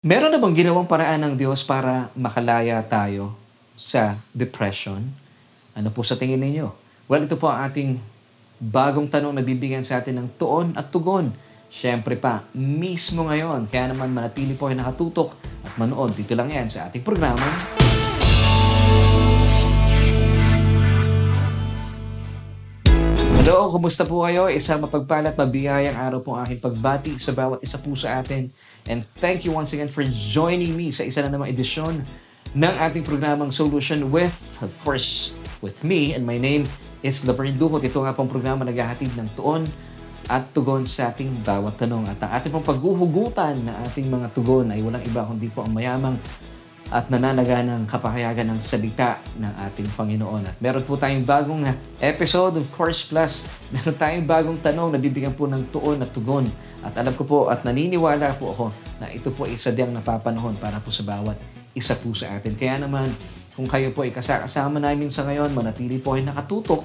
[0.00, 3.36] Meron na bang ginawang paraan ng Diyos para makalaya tayo
[3.76, 4.96] sa depression?
[5.76, 6.72] Ano po sa tingin ninyo?
[7.04, 8.00] Well, ito po ang ating
[8.56, 11.28] bagong tanong na bibigyan sa atin ng tuon at tugon.
[11.68, 13.68] Siyempre pa, mismo ngayon.
[13.68, 15.36] Kaya naman manatili po kayo nakatutok
[15.68, 16.16] at manood.
[16.16, 17.44] Dito lang yan sa ating programa.
[23.36, 24.48] Hello, kumusta po kayo?
[24.48, 28.48] Isang mapagpalat, mabiyayang araw po ang aking pagbati sa bawat isa po sa atin.
[28.88, 32.00] And thank you once again for joining me sa isa na namang edisyon
[32.56, 34.32] ng ating programang Solution with,
[34.64, 36.16] of course, with me.
[36.16, 36.64] And my name
[37.04, 37.84] is Laverne Duhot.
[37.84, 39.68] Ito nga pong programa naghahatid ng tuon
[40.30, 42.06] at tugon sa ating bawat tanong.
[42.06, 45.74] At ang ating pong paghuhugutan na ating mga tugon ay walang iba kundi po ang
[45.74, 46.16] mayamang
[46.90, 50.42] at nananaga ng kapahayagan ng salita ng ating Panginoon.
[50.50, 51.62] At meron po tayong bagong
[52.02, 56.50] episode, of course, plus meron tayong bagong tanong na bibigyan po ng tuon at tugon.
[56.82, 58.66] At alam ko po at naniniwala po ako
[58.98, 61.38] na ito po ay sadyang napapanahon para po sa bawat
[61.78, 62.58] isa po sa atin.
[62.58, 63.06] Kaya naman,
[63.54, 66.82] kung kayo po ay kasama namin sa ngayon, manatili po kayo nakatutok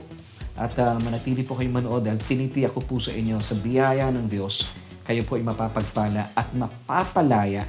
[0.56, 4.30] at uh, manatili po kayo manood dahil tinitiyak ko po sa inyo sa biyaya ng
[4.30, 4.70] Diyos,
[5.04, 7.66] kayo po ay mapapagpala at mapapalaya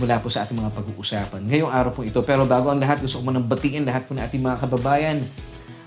[0.00, 1.42] mula po sa ating mga pag-uusapan.
[1.44, 2.20] Ngayong araw po ito.
[2.24, 5.18] Pero bago ang lahat, gusto ko manang batiin lahat po ng ating mga kababayan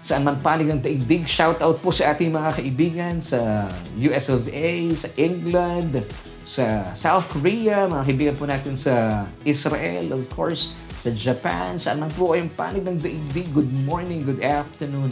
[0.06, 1.25] saan man panig ng daigdig.
[1.25, 3.66] Shout out po sa ating mga kaibigan sa
[3.98, 6.06] US of A, sa England,
[6.45, 12.14] sa South Korea, mga kaibigan po natin sa Israel, of course, sa Japan, saan man
[12.14, 13.50] po kayong panig ng daigdig.
[13.50, 15.09] Good morning, good afternoon,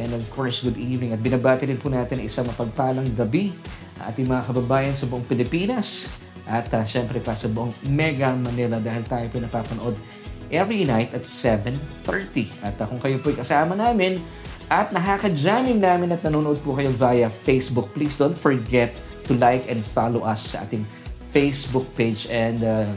[0.00, 1.12] and of course, good evening.
[1.12, 3.52] At binabati rin po natin isang mapagpalang gabi
[4.00, 6.08] ating mga kababayan sa buong Pilipinas
[6.46, 9.96] at uh, syempre pa sa buong Mega Manila dahil tayo po napapanood
[10.50, 11.76] every night at 7.30.
[12.60, 14.18] At uh, kung kayo po kasama namin
[14.70, 18.94] at nakaka-jamming namin at nanonood po kayo via Facebook, please don't forget
[19.26, 20.82] to like and follow us sa ating
[21.30, 22.26] Facebook page.
[22.30, 22.90] And uh,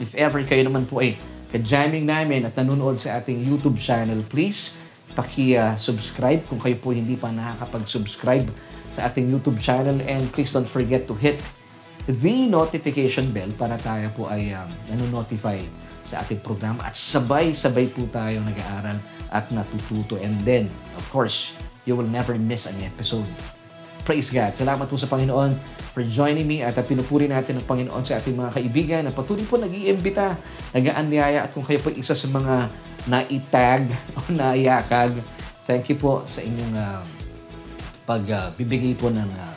[0.00, 1.16] if ever kayo naman po ay
[1.52, 4.80] ka-jamming namin at nanonood sa ating YouTube channel, please
[5.14, 8.48] paki-subscribe kung kayo po hindi pa nakakapag-subscribe
[8.90, 10.00] sa ating YouTube channel.
[10.04, 11.38] And please don't forget to hit
[12.08, 15.60] the notification bell para tayo po ay um, nanonotify
[16.04, 19.00] sa ating programa at sabay-sabay po tayo nag-aaral
[19.32, 20.20] at natututo.
[20.20, 20.68] And then,
[21.00, 21.56] of course,
[21.88, 23.26] you will never miss an episode.
[24.04, 24.52] Praise God.
[24.52, 25.56] Salamat po sa Panginoon
[25.96, 29.56] for joining me at pinupuri natin ang Panginoon sa ating mga kaibigan na patuloy po
[29.56, 30.36] nag-iimbita,
[30.76, 32.68] nag-aanyaya at kung kayo po isa sa mga
[33.08, 33.88] naitag
[34.20, 35.16] o naiyakag,
[35.64, 37.00] thank you po sa inyong uh,
[38.04, 39.56] pagbibigay uh, po ng uh,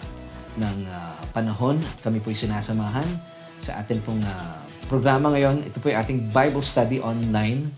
[0.63, 1.06] ng uh,
[1.38, 1.78] panahon.
[2.02, 3.06] Kami po ay sinasamahan
[3.62, 4.58] sa atin pong uh,
[4.90, 5.62] programa ngayon.
[5.70, 7.70] Ito po ay ating Bible Study Online,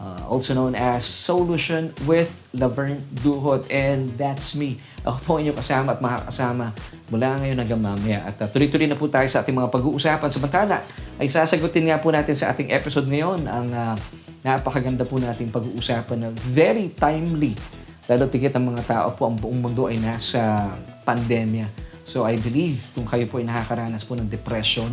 [0.00, 3.68] uh, also known as Solution with Laverne Duhot.
[3.68, 4.80] And that's me.
[5.04, 6.72] Ako po inyong kasama at makakasama
[7.12, 8.24] mula ngayon hanggang mamaya.
[8.24, 10.32] At uh, tuloy-tuloy na po tayo sa ating mga pag-uusapan.
[10.32, 10.80] Samantala,
[11.20, 13.94] ay sasagutin nga po natin sa ating episode ngayon ang uh,
[14.40, 17.52] napakaganda po nating pag-uusapan na very timely.
[18.08, 20.72] Lalo tigit ang mga tao po, ang buong mundo ay nasa
[21.06, 24.92] pandemya So I believe kung kayo po ay nakakaranas po ng depression,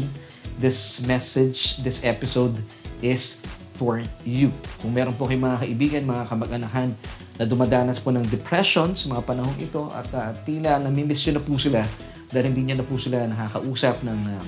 [0.56, 2.56] this message, this episode
[3.04, 3.44] is
[3.76, 4.56] for you.
[4.80, 6.96] Kung meron po kayong mga kaibigan, mga kamag-anahan
[7.36, 11.44] na dumadanas po ng depression sa mga panahong ito at uh, tila namimiss nyo na
[11.44, 11.84] po sila
[12.32, 14.44] dahil hindi nyo na po sila nakakausap ng uh,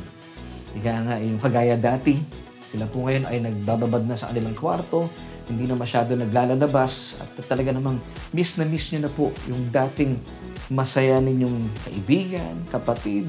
[0.79, 2.15] nga, yung kagaya dati.
[2.63, 5.11] Sila po ngayon ay nagbababad na sa kanilang kwarto,
[5.51, 7.99] hindi na masyado naglalabas at talaga namang
[8.31, 10.15] miss na miss nyo na po yung dating
[10.71, 13.27] masaya ninyong kaibigan, kapatid,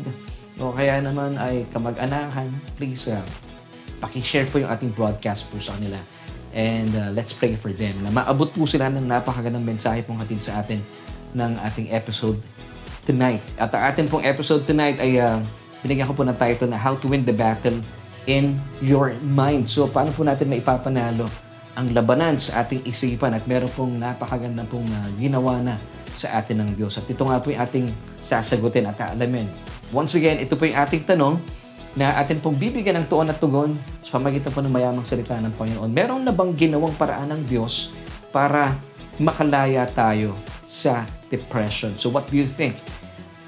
[0.62, 3.18] o kaya naman ay kamag-anakan, please uh,
[3.98, 5.98] pakishare po yung ating broadcast po sa kanila.
[6.52, 10.44] And uh, let's pray for them na maabot po sila ng napakagandang mensahe pong hatid
[10.44, 10.78] sa atin
[11.32, 12.38] ng ating episode
[13.08, 13.42] tonight.
[13.58, 15.40] At ang ating pong episode tonight ay uh,
[15.82, 17.80] binigyan ko po ng title na How to Win the Battle
[18.28, 19.66] in Your Mind.
[19.66, 21.26] So paano po natin maipapanalo
[21.72, 25.74] ang labanan sa ating isipan at meron pong napakagandang pong uh, ginawa na
[26.12, 27.00] sa atin ng Diyos.
[27.00, 27.86] At ito nga po yung ating
[28.20, 29.48] sasagutin at kaalamin.
[29.88, 31.40] Once again, ito po yung ating tanong
[31.92, 35.52] na atin pong bibigyan ng tuon at tugon sa pamagitan po ng mayamang salita ng
[35.56, 35.92] Panginoon.
[35.92, 37.92] Meron na bang ginawang paraan ng Diyos
[38.32, 38.76] para
[39.20, 40.32] makalaya tayo
[40.64, 41.92] sa depression?
[42.00, 42.76] So what do you think?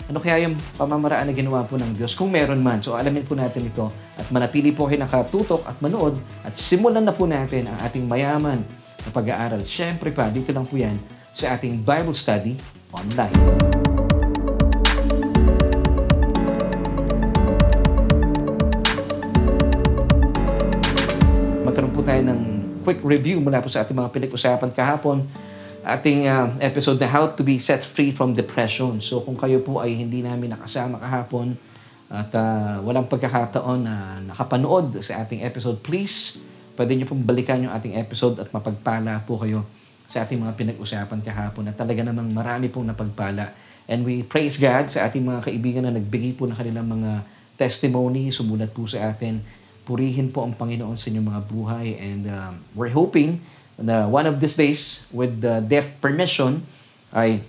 [0.05, 2.13] Ano kaya yung pamamaraan na ginawa po ng Diyos?
[2.13, 2.85] Kung meron man.
[2.85, 3.89] So alamin po natin ito
[4.21, 8.61] at manatili po kayo nakatutok at manood at simulan na po natin ang ating mayaman
[9.01, 9.65] na pag-aaral.
[9.65, 11.01] Siyempre pa, dito lang po yan
[11.33, 12.53] sa ating Bible study
[12.93, 13.33] online.
[21.65, 22.41] Magkaroon po tayo ng
[22.85, 25.25] quick review mula po sa ating mga pinag-usapan kahapon
[25.85, 29.05] ating uh, episode na How to be Set Free from Depression.
[29.05, 31.55] So kung kayo po ay hindi namin nakasama kahapon,
[32.15, 36.41] at uh, walang pagkakataon na nakapanood sa ating episode, please,
[36.79, 39.65] pwede nyo pong balikan yung ating episode at mapagpala po kayo
[40.05, 43.51] sa ating mga pinag-usapan kahapon at talaga namang marami pong napagpala.
[43.91, 47.25] And we praise God sa ating mga kaibigan na nagbigay po ng kanilang mga
[47.57, 49.41] testimony, sumulat po sa atin.
[49.85, 53.41] Purihin po ang Panginoon sa inyong mga buhay and um, we're hoping
[53.81, 56.63] na one of these days with the deaf permission
[57.11, 57.43] ay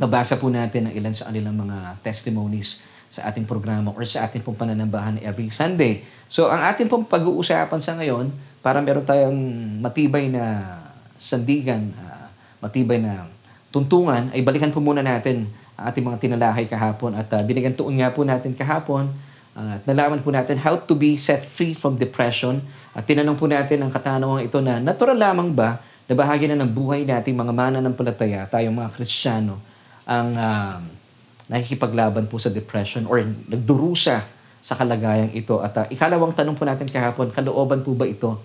[0.00, 4.40] mabasa po natin ang ilan sa kanilang mga testimonies sa ating programa or sa ating
[4.40, 6.06] pong pananambahan every Sunday.
[6.30, 8.30] So ang ating pong pag-uusapan sa ngayon,
[8.62, 9.40] para meron tayong
[9.82, 10.78] matibay na
[11.18, 12.28] sandigan, uh,
[12.62, 13.26] matibay na
[13.74, 17.98] tuntungan, ay balikan po muna natin ang ating mga tinalahay kahapon at uh, binigyan tuon
[17.98, 19.10] nga po natin kahapon
[19.58, 23.46] uh, at nalaman po natin how to be set free from depression at tinanong po
[23.46, 25.78] natin ang katanungan ito na natural lamang ba
[26.10, 29.62] na bahagi na ng buhay nating mga mananampalataya, tayong mga Kristiyano,
[30.02, 30.82] ang uh,
[31.46, 34.26] nakikipaglaban po sa depression or nagdurusa
[34.58, 35.62] sa kalagayang ito.
[35.62, 38.42] At uh, ikalawang tanong po natin kahapon, kalooban po ba ito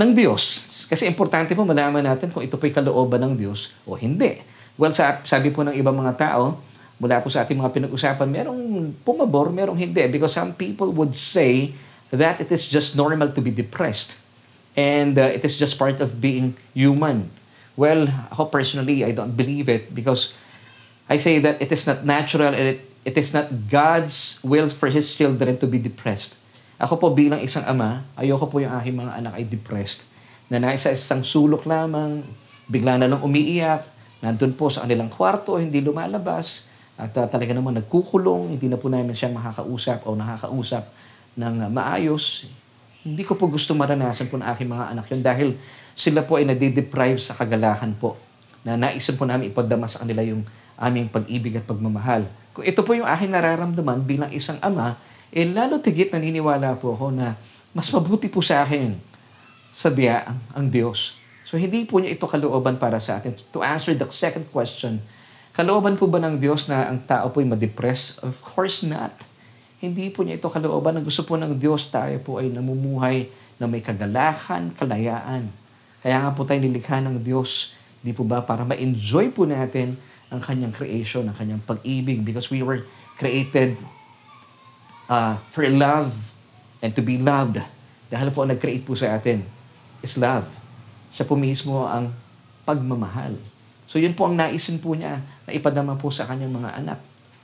[0.00, 0.64] ng Diyos?
[0.88, 4.40] Kasi importante po malaman natin kung ito po'y kalooban ng Diyos o hindi.
[4.80, 6.56] Well, sa, sabi po ng ibang mga tao,
[6.96, 8.60] mula po sa ating mga pinag-usapan, merong
[9.04, 10.02] pumabor, merong hindi.
[10.08, 11.70] Because some people would say
[12.10, 14.20] that it is just normal to be depressed.
[14.74, 17.30] And uh, it is just part of being human.
[17.78, 20.34] Well, ako personally, I don't believe it because
[21.08, 24.90] I say that it is not natural and it, it is not God's will for
[24.90, 26.42] His children to be depressed.
[26.78, 30.10] Ako po bilang isang ama, ayoko po yung aking mga anak ay depressed.
[30.50, 32.22] Na nasa isang sulok lamang,
[32.66, 33.86] bigla na lang umiiyak,
[34.18, 38.90] nandun po sa kanilang kwarto, hindi lumalabas, at uh, talaga naman nagkukulong, hindi na po
[38.90, 40.86] namin siya makakausap o nakakausap
[41.34, 42.50] ng maayos.
[43.04, 45.48] Hindi ko po gusto maranasan po ng aking mga anak yun dahil
[45.94, 48.18] sila po ay nadideprive sa kagalahan po
[48.64, 50.42] na naisan po namin ipadama sa kanila yung
[50.80, 52.26] aming pag-ibig at pagmamahal.
[52.56, 54.98] Kung ito po yung aking nararamdaman bilang isang ama,
[55.34, 57.34] eh lalo tigit naniniwala po ako na
[57.74, 58.94] mas mabuti po sa akin
[59.74, 61.18] sa biyaan ang Diyos.
[61.42, 63.34] So hindi po niya ito kalooban para sa atin.
[63.52, 65.02] To answer the second question,
[65.52, 68.22] kalooban po ba ng Diyos na ang tao po ay ma-depress?
[68.22, 69.12] Of course not.
[69.84, 70.96] Hindi po niya ito kalooban.
[70.96, 73.28] Ang gusto po ng Diyos tayo po ay namumuhay
[73.60, 75.44] na may kagalakan, kalayaan.
[76.00, 77.76] Kaya nga po tayo nilikha ng Diyos.
[78.00, 80.00] Di po ba para ma-enjoy po natin
[80.32, 82.88] ang kanyang creation, ang kanyang pag-ibig because we were
[83.20, 83.76] created
[85.12, 86.12] uh, for love
[86.80, 87.60] and to be loved.
[88.08, 89.44] Dahil po ang nag-create po sa atin
[90.00, 90.48] is love.
[91.12, 92.08] Siya po mismo ang
[92.64, 93.36] pagmamahal.
[93.84, 96.98] So yun po ang naisin po niya na ipadama po sa kanyang mga anak,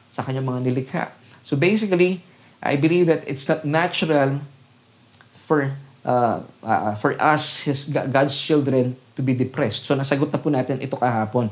[0.08, 1.04] sa kanyang mga nilikha.
[1.44, 2.20] So basically,
[2.60, 4.44] I believe that it's not natural
[5.32, 5.72] for
[6.04, 9.88] uh, uh, for us, his God's children, to be depressed.
[9.88, 11.48] So nasagot na po natin ito kahapon.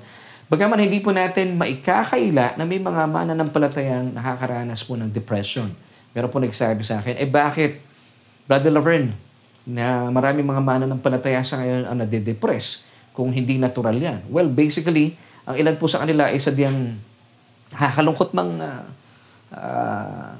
[0.49, 5.69] Bagaman hindi po natin maikakaila na may mga mananampalatayang nakakaranas po ng depression.
[6.17, 7.85] Meron po nagsabi sa akin, eh bakit,
[8.49, 9.13] Brother Laverne,
[9.69, 14.25] na marami mga mananampalataya sa ngayon ang nade-depress kung hindi natural yan?
[14.33, 15.13] Well, basically,
[15.45, 16.97] ang ilan po sa kanila ay sadyang
[17.77, 18.89] nakakalungkot mang uh,
[19.53, 20.33] uh,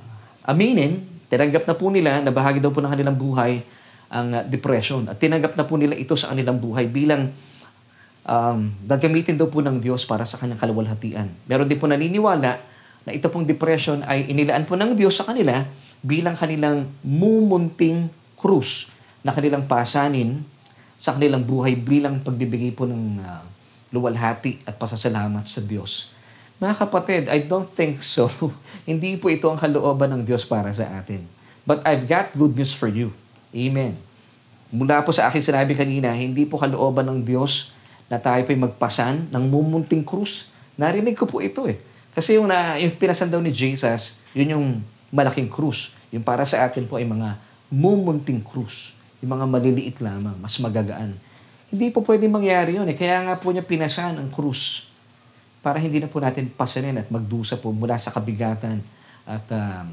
[0.49, 3.61] aminin, tinanggap na po nila na bahagi daw po ng kanilang buhay
[4.09, 5.05] ang uh, depression.
[5.05, 7.29] At tinanggap na po nila ito sa kanilang buhay bilang
[8.25, 11.29] um, gagamitin daw po ng Diyos para sa kanyang kaluwalhatian.
[11.45, 12.57] Meron din po naniniwala
[13.05, 15.65] na ito pong depression ay inilaan po ng Diyos sa kanila
[16.01, 18.09] bilang kanilang mumunting
[18.39, 18.89] krus
[19.21, 20.41] na kanilang pasanin
[20.99, 23.43] sa kanilang buhay bilang pagbibigay po ng uh,
[23.93, 26.18] luwalhati at pasasalamat sa Diyos.
[26.59, 28.27] Mga kapatid, I don't think so.
[28.91, 31.23] Hindi po ito ang kalooban ng Diyos para sa atin.
[31.63, 33.15] But I've got good news for you.
[33.55, 33.95] Amen.
[34.75, 37.73] Mula po sa akin sinabi kanina, hindi po kalooban ng Diyos
[38.11, 40.51] na tayo po'y magpasan ng mumunting krus.
[40.75, 41.79] Narinig ko po ito eh.
[42.13, 44.67] Kasi yung, na, yung pinasan daw ni Jesus, yun yung
[45.15, 45.95] malaking krus.
[46.11, 47.39] Yung para sa atin po ay mga
[47.71, 48.99] mumunting krus.
[49.23, 51.15] Yung mga maliliit lamang, mas magagaan.
[51.71, 52.97] Hindi po pwede mangyari yun eh.
[52.99, 54.88] Kaya nga po niya pinasan ang krus
[55.61, 58.79] para hindi na po natin pasanin at magdusa po mula sa kabigatan
[59.27, 59.87] at um,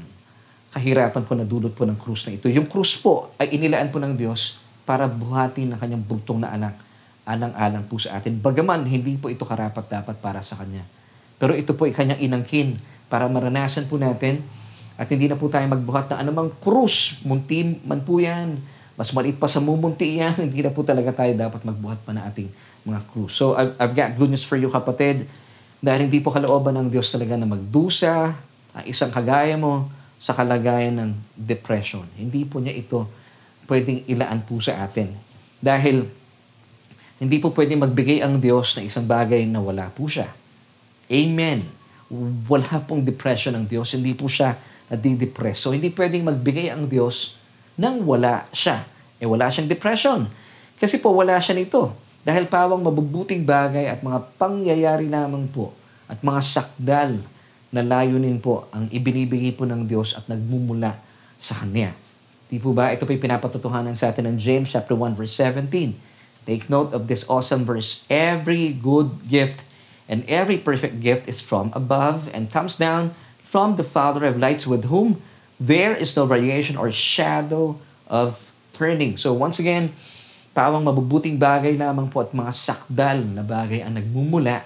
[0.72, 2.46] kahirapan po na dulot po ng krus na ito.
[2.52, 6.86] Yung krus po ay inilaan po ng Diyos para buhatin ng kanyang bugtong na anak
[7.26, 8.38] alang-alang po sa atin.
[8.38, 10.86] Bagaman, hindi po ito karapat-dapat para sa Kanya.
[11.42, 12.78] Pero ito po ay Kanyang inangkin
[13.10, 14.40] para maranasan po natin
[14.94, 17.20] at hindi na po tayo magbuhat ng anumang krus.
[17.26, 18.56] Munti man po yan.
[18.96, 20.38] Mas maliit pa sa mumunti yan.
[20.46, 22.48] hindi na po talaga tayo dapat magbuhat pa na ating
[22.86, 23.34] mga krus.
[23.34, 25.26] So, I've, I've got good news for you, kapatid.
[25.86, 28.34] Dahil hindi po kalooban ng Diyos talaga na magdusa
[28.74, 29.86] ang isang kagaya mo
[30.18, 32.02] sa kalagayan ng depression.
[32.18, 33.06] Hindi po niya ito
[33.70, 35.14] pwedeng ilaan po sa atin.
[35.62, 36.02] Dahil
[37.22, 40.26] hindi po pwede magbigay ang Diyos ng isang bagay na wala po siya.
[41.06, 41.62] Amen.
[42.50, 43.94] Wala pong depression ng Diyos.
[43.94, 44.58] Hindi po siya
[44.90, 45.62] nadidepress.
[45.62, 47.38] So, hindi pwedeng magbigay ang Diyos
[47.78, 48.82] nang wala siya.
[49.22, 50.26] Eh, wala siyang depression.
[50.82, 51.94] Kasi po, wala siya nito.
[52.26, 55.70] Dahil pawang mabubuting bagay at mga pangyayari lamang po
[56.10, 57.22] at mga sakdal
[57.70, 60.98] na layunin po ang ibinibigay po ng Diyos at nagmumula
[61.38, 61.94] sa Kanya.
[62.50, 62.90] Di po ba?
[62.90, 65.70] Ito po pinapatutuhanan sa atin ng James chapter 1 verse 17.
[66.50, 68.02] Take note of this awesome verse.
[68.10, 69.62] Every good gift
[70.10, 74.66] and every perfect gift is from above and comes down from the Father of lights
[74.66, 75.22] with whom
[75.62, 77.78] there is no variation or shadow
[78.10, 79.14] of turning.
[79.14, 79.94] So once again,
[80.56, 84.64] Pawang mabubuting bagay lamang po at mga sakdal na bagay ang nagmumula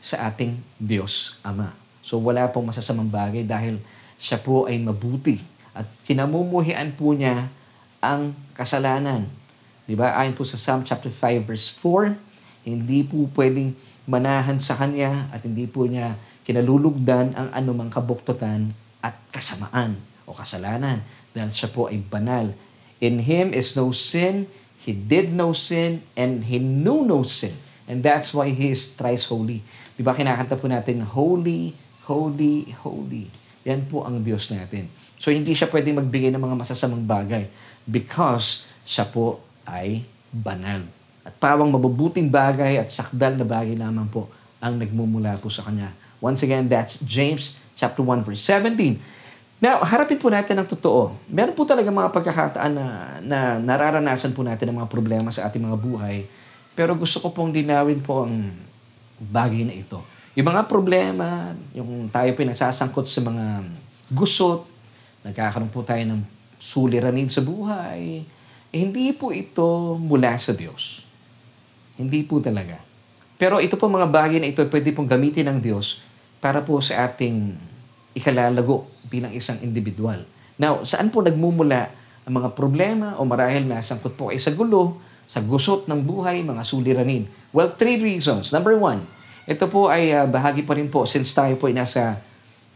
[0.00, 1.76] sa ating Diyos Ama.
[2.00, 3.76] So wala pong masasamang bagay dahil
[4.16, 5.36] siya po ay mabuti
[5.76, 7.52] at kinamumuhian po niya
[8.00, 9.28] ang kasalanan.
[9.84, 10.16] Di ba?
[10.16, 12.16] Ayon po sa Psalm chapter 5 verse 4,
[12.64, 13.76] hindi po pwedeng
[14.08, 16.16] manahan sa kanya at hindi po niya
[16.48, 18.72] kinalulugdan ang anumang kabuktutan
[19.04, 21.04] at kasamaan o kasalanan
[21.36, 22.56] dahil siya po ay banal.
[23.04, 24.48] In Him is no sin,
[24.86, 27.50] He did no sin and he knew no sin.
[27.90, 29.58] And that's why he is thrice holy.
[29.98, 31.74] Di ba kinakanta po natin, Holy,
[32.06, 33.26] Holy, Holy.
[33.66, 34.86] Yan po ang Diyos natin.
[35.18, 37.50] So hindi siya pwedeng magbigay ng mga masasamang bagay
[37.82, 40.86] because siya po ay banal.
[41.26, 44.30] At pawang mabubuting bagay at sakdal na bagay lamang po
[44.62, 45.90] ang nagmumula po sa Kanya.
[46.22, 49.15] Once again, that's James chapter 1 verse 17.
[49.56, 51.16] Now, harapin po natin ang totoo.
[51.32, 52.86] Meron po talaga mga pagkakataan na,
[53.24, 56.28] na nararanasan po natin ng mga problema sa ating mga buhay.
[56.76, 58.52] Pero gusto ko pong linawin po ang
[59.16, 60.04] bagay na ito.
[60.36, 63.64] Yung mga problema, yung tayo po nasasangkot sa mga
[64.12, 64.68] gusot,
[65.24, 66.20] nagkakaroon po tayo ng
[66.60, 68.20] suliranin sa buhay,
[68.68, 71.08] eh, hindi po ito mula sa Diyos.
[71.96, 72.76] Hindi po talaga.
[73.40, 76.04] Pero ito po mga bagay na ito pwede pong gamitin ng Diyos
[76.44, 77.56] para po sa ating
[78.16, 80.24] ikalalago bilang isang individual.
[80.56, 81.92] Now, saan po nagmumula
[82.24, 86.62] ang mga problema o marahil nasangkot po ay sa gulo, sa gusot ng buhay, mga
[86.64, 87.28] suliranin?
[87.52, 88.50] Well, three reasons.
[88.56, 89.04] Number one,
[89.46, 92.18] ito po ay uh, bahagi pa rin po since tayo po ay nasa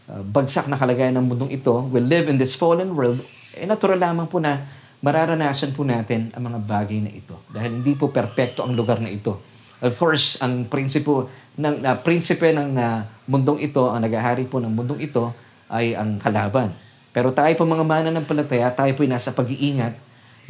[0.06, 3.18] uh, bagsak na kalagayan ng mundong ito, we live in this fallen world,
[3.56, 4.61] eh natural lamang po na
[5.00, 7.35] mararanasan po natin ang mga bagay na ito.
[7.50, 9.40] Dahil hindi po perpekto ang lugar na ito.
[9.80, 14.71] Of course, ang prinsipo ng uh, prinsipe ng uh, mundong ito, ang nagahari po ng
[14.71, 15.35] mundong ito
[15.71, 16.71] ay ang kalaban.
[17.11, 19.95] Pero tayo po mga mana ng palataya, tayo po nasa pag-iingat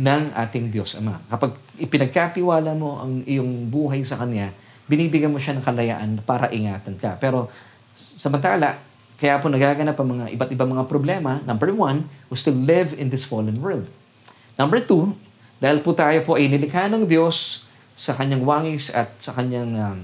[0.01, 1.21] ng ating Diyos Ama.
[1.29, 4.53] Kapag ipinagkatiwala mo ang iyong buhay sa Kanya,
[4.89, 7.17] binibigyan mo siya ng kalayaan para ingatan ka.
[7.21, 7.49] Pero
[7.97, 8.77] samantala,
[9.21, 11.41] kaya po nagaganap ang mga iba't ibang mga problema.
[11.45, 13.89] Number one, we still live in this fallen world.
[14.57, 15.13] Number two,
[15.61, 17.69] dahil po tayo po ay nilikha ng Diyos,
[18.01, 19.99] sa kanyang wangis at sa kanyang um,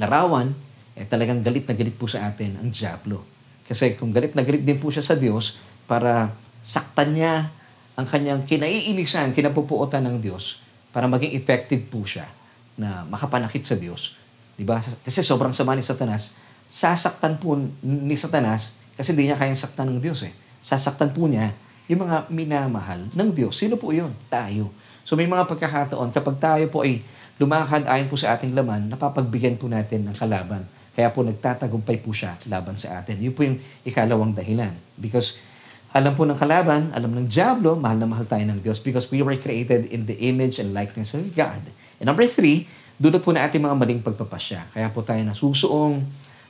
[0.00, 0.50] larawan,
[0.94, 3.22] eh talagang galit na galit po sa atin ang Diablo.
[3.64, 5.58] Kasi kung galit na galit din po siya sa Diyos
[5.88, 6.30] para
[6.62, 7.50] saktan niya
[7.94, 12.26] ang kanyang kinaiinisan, kinapupuotan ng Diyos para maging effective po siya
[12.74, 14.18] na makapanakit sa Diyos.
[14.54, 14.78] Diba?
[14.78, 16.38] Kasi sobrang sama ni Satanas,
[16.70, 20.34] sasaktan po ni Satanas kasi hindi niya kayang saktan ng Diyos eh.
[20.62, 21.50] Sasaktan po niya
[21.90, 23.58] yung mga minamahal ng Diyos.
[23.58, 24.10] Sino po yun?
[24.30, 24.70] Tayo.
[25.04, 27.02] So may mga pagkakataon, kapag tayo po ay
[27.38, 30.62] lumakad ayon po sa ating laman, napapagbigyan po natin ng kalaban.
[30.94, 33.18] Kaya po nagtatagumpay po siya laban sa atin.
[33.18, 34.70] Yun po yung ikalawang dahilan.
[34.94, 35.42] Because
[35.90, 39.22] alam po ng kalaban, alam ng Diablo, mahal na mahal tayo ng Diyos because we
[39.22, 41.62] were created in the image and likeness of God.
[41.98, 44.70] And number three, doon po na ating mga maling pagpapasya.
[44.70, 46.02] Kaya po tayo nasusuong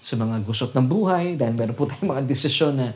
[0.05, 2.93] sa mga gusot ng buhay dahil meron po tayong mga desisyon na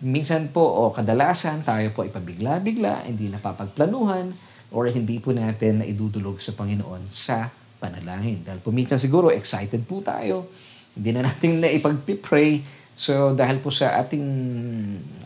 [0.00, 4.32] minsan po o kadalasan tayo po ipabigla-bigla, hindi napapagplanuhan,
[4.74, 8.42] or hindi po natin na idudulog sa Panginoon sa panalangin.
[8.42, 10.50] Dahil puminsan siguro excited po tayo,
[10.96, 12.64] hindi na natin na ipag-pray.
[12.96, 14.24] So dahil po sa ating,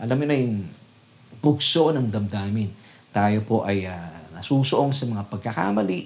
[0.03, 0.67] alam mo na yung
[1.41, 2.69] pugso ng damdamin,
[3.11, 6.01] tayo po ay uh, nasusuong sa mga pagkakamali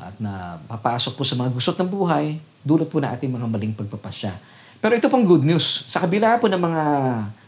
[0.00, 3.76] at na papasok po sa mga gusot ng buhay, dulot po na ating mga maling
[3.76, 4.32] pagpapasya.
[4.80, 5.84] Pero ito pong good news.
[5.92, 6.82] Sa kabila po ng mga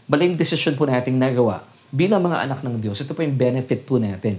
[0.05, 3.97] maling desisyon po nating nagawa bilang mga anak ng Diyos, ito po yung benefit po
[3.97, 4.37] natin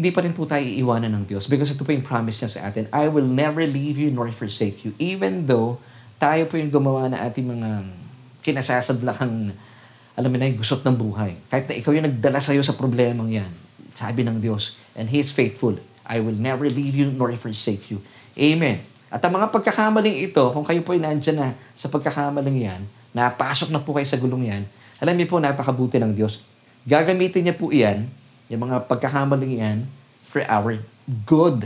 [0.00, 2.60] hindi pa rin po tayo iiwanan ng Diyos because ito po yung promise niya sa
[2.72, 2.88] atin.
[2.88, 4.96] I will never leave you nor forsake you.
[4.96, 5.76] Even though
[6.16, 7.84] tayo po yung gumawa na ating mga
[8.40, 9.52] kinasasadlakang
[10.16, 11.36] alam mo na gusot ng buhay.
[11.52, 13.48] Kahit na ikaw yung nagdala sa'yo sa problemang yan.
[13.92, 15.76] Sabi ng Diyos, and He is faithful.
[16.04, 18.00] I will never leave you nor forsake you.
[18.36, 18.80] Amen.
[19.08, 22.80] At ang mga pagkakamaling ito, kung kayo po ay nandyan na sa pagkakamaling yan,
[23.16, 24.62] napasok na po kayo sa gulong yan,
[25.00, 26.44] alam niyo po, napakabuti ng Diyos.
[26.84, 28.19] Gagamitin niya po iyan
[28.50, 29.78] yung mga pagkakamaling yan
[30.20, 30.82] for our
[31.24, 31.64] good.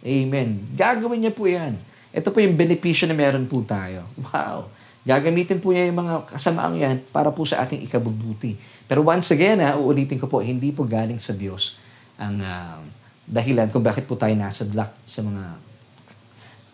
[0.00, 0.64] Amen.
[0.72, 1.76] Gagawin niya po yan.
[2.16, 4.08] Ito po yung benepisyo na meron po tayo.
[4.32, 4.72] Wow.
[5.06, 8.58] Gagamitin po niya yung mga kasamaang yan para po sa ating ikabubuti.
[8.90, 11.78] Pero once again, ha, uulitin ko po, hindi po galing sa Diyos
[12.16, 12.80] ang uh,
[13.28, 15.44] dahilan kung bakit po tayo nasa luck sa mga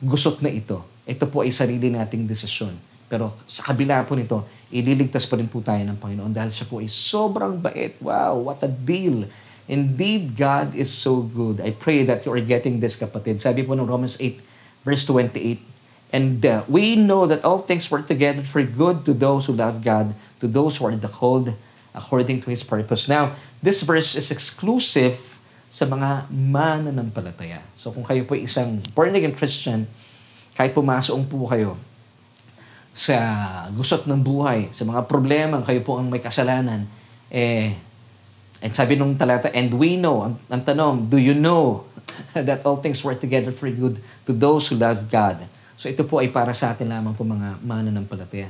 [0.01, 0.81] gusot na ito.
[1.05, 2.73] Ito po ay sarili nating desisyon.
[3.11, 6.81] Pero sa kabila po nito, ililigtas pa rin po tayo ng Panginoon dahil siya po
[6.81, 8.01] ay sobrang bait.
[8.01, 9.29] Wow, what a deal!
[9.71, 11.63] Indeed, God is so good.
[11.63, 13.39] I pray that you are getting this, kapatid.
[13.39, 14.43] Sabi po ng Romans 8,
[14.83, 15.63] verse 28,
[16.13, 19.81] And uh, we know that all things work together for good to those who love
[19.81, 20.13] God,
[20.43, 21.55] to those who are the called
[21.95, 23.09] according to His purpose.
[23.09, 25.41] Now, this verse is exclusive
[25.73, 27.65] sa mga mananampalataya.
[27.81, 29.89] So kung kayo po isang born-again Christian,
[30.53, 31.81] kahit pumasok po kayo
[32.93, 33.17] sa
[33.73, 36.85] gusot ng buhay, sa mga problema, kayo po ang may kasalanan,
[37.33, 37.73] eh,
[38.61, 41.89] and sabi nung talata, and we know, ang, ang tanong, do you know
[42.37, 43.97] that all things work together for good
[44.29, 45.41] to those who love God?
[45.81, 48.47] So ito po ay para sa atin lamang po mga mananampalataya.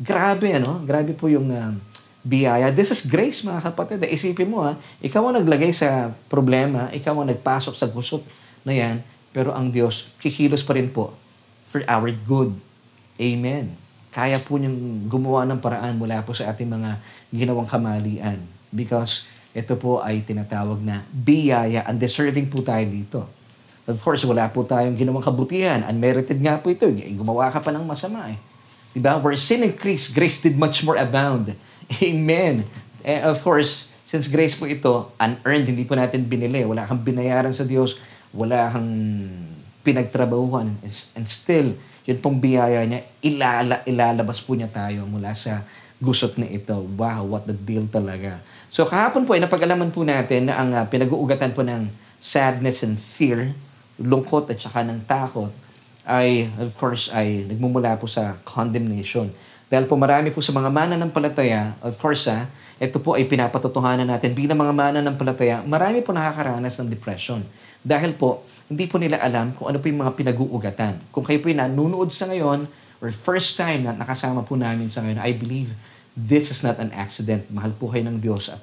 [0.00, 0.80] Grabe ano?
[0.88, 1.76] Grabe po yung uh,
[2.24, 2.72] biyaya.
[2.72, 4.00] This is grace mga kapatid.
[4.08, 8.24] Isipin mo ha, ikaw ang naglagay sa problema, ikaw ang nagpasok sa gusot
[8.64, 11.12] na yan, pero ang Diyos kikilos pa rin po
[11.68, 12.56] for our good.
[13.20, 13.72] Amen.
[14.12, 17.00] Kaya po niyang gumawa ng paraan mula po sa ating mga
[17.32, 18.36] ginawang kamalian.
[18.68, 21.84] Because ito po ay tinatawag na biyaya.
[21.88, 23.20] Undeserving po tayo dito.
[23.88, 25.84] Of course, wala po tayong ginawang kabutihan.
[25.88, 26.88] Unmerited nga po ito.
[26.92, 28.38] Gumawa ka pa ng masama eh.
[28.92, 29.16] Diba?
[29.20, 31.56] Where sin increased, grace did much more abound.
[32.04, 32.68] Amen.
[33.02, 36.62] And of course, since grace po ito, unearned, hindi po natin binili.
[36.68, 37.96] Wala kang binayaran sa Diyos.
[38.36, 38.88] Wala kang
[39.82, 40.78] pinagtrabahuhan.
[41.16, 45.62] And still, yun pong biyaya niya, ilala, ilalabas po niya tayo mula sa
[46.02, 46.74] gusot na ito.
[46.98, 48.42] Wow, what the deal talaga.
[48.72, 51.86] So kahapon po ay napag-alaman po natin na ang uh, pinag-uugatan po ng
[52.18, 53.54] sadness and fear
[54.02, 55.52] lungkot at saka ng takot
[56.02, 59.30] ay, of course, ay nagmumula po sa condemnation.
[59.70, 62.50] Dahil po marami po sa mga mananampalataya, of course, ha,
[62.82, 67.40] ito po ay pinapatotohanan natin bilang mga mananampalataya, marami po nakakaranas ng depression.
[67.86, 68.42] Dahil po,
[68.72, 71.12] hindi po nila alam kung ano po yung mga pinag-uugatan.
[71.12, 72.64] Kung kayo po yung nanunood sa ngayon,
[73.02, 75.76] or first time na nakasama po namin sa ngayon, I believe
[76.16, 77.50] this is not an accident.
[77.52, 78.62] Mahal po kayo ng Diyos at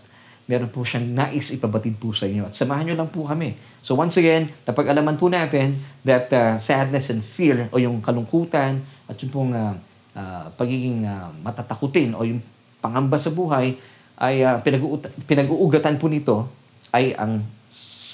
[0.49, 2.49] meron po siyang nais ipabatid po sa inyo.
[2.49, 3.53] At samahan nyo lang po kami.
[3.85, 9.15] So once again, napag-alaman po natin that uh, sadness and fear o yung kalungkutan at
[9.21, 9.77] yung pong uh,
[10.17, 12.41] uh, pagiging uh, matatakutin o yung
[12.81, 13.77] pangamba sa buhay
[14.17, 14.57] ay uh,
[15.27, 16.49] pinag-uugatan po nito
[16.95, 17.45] ay ang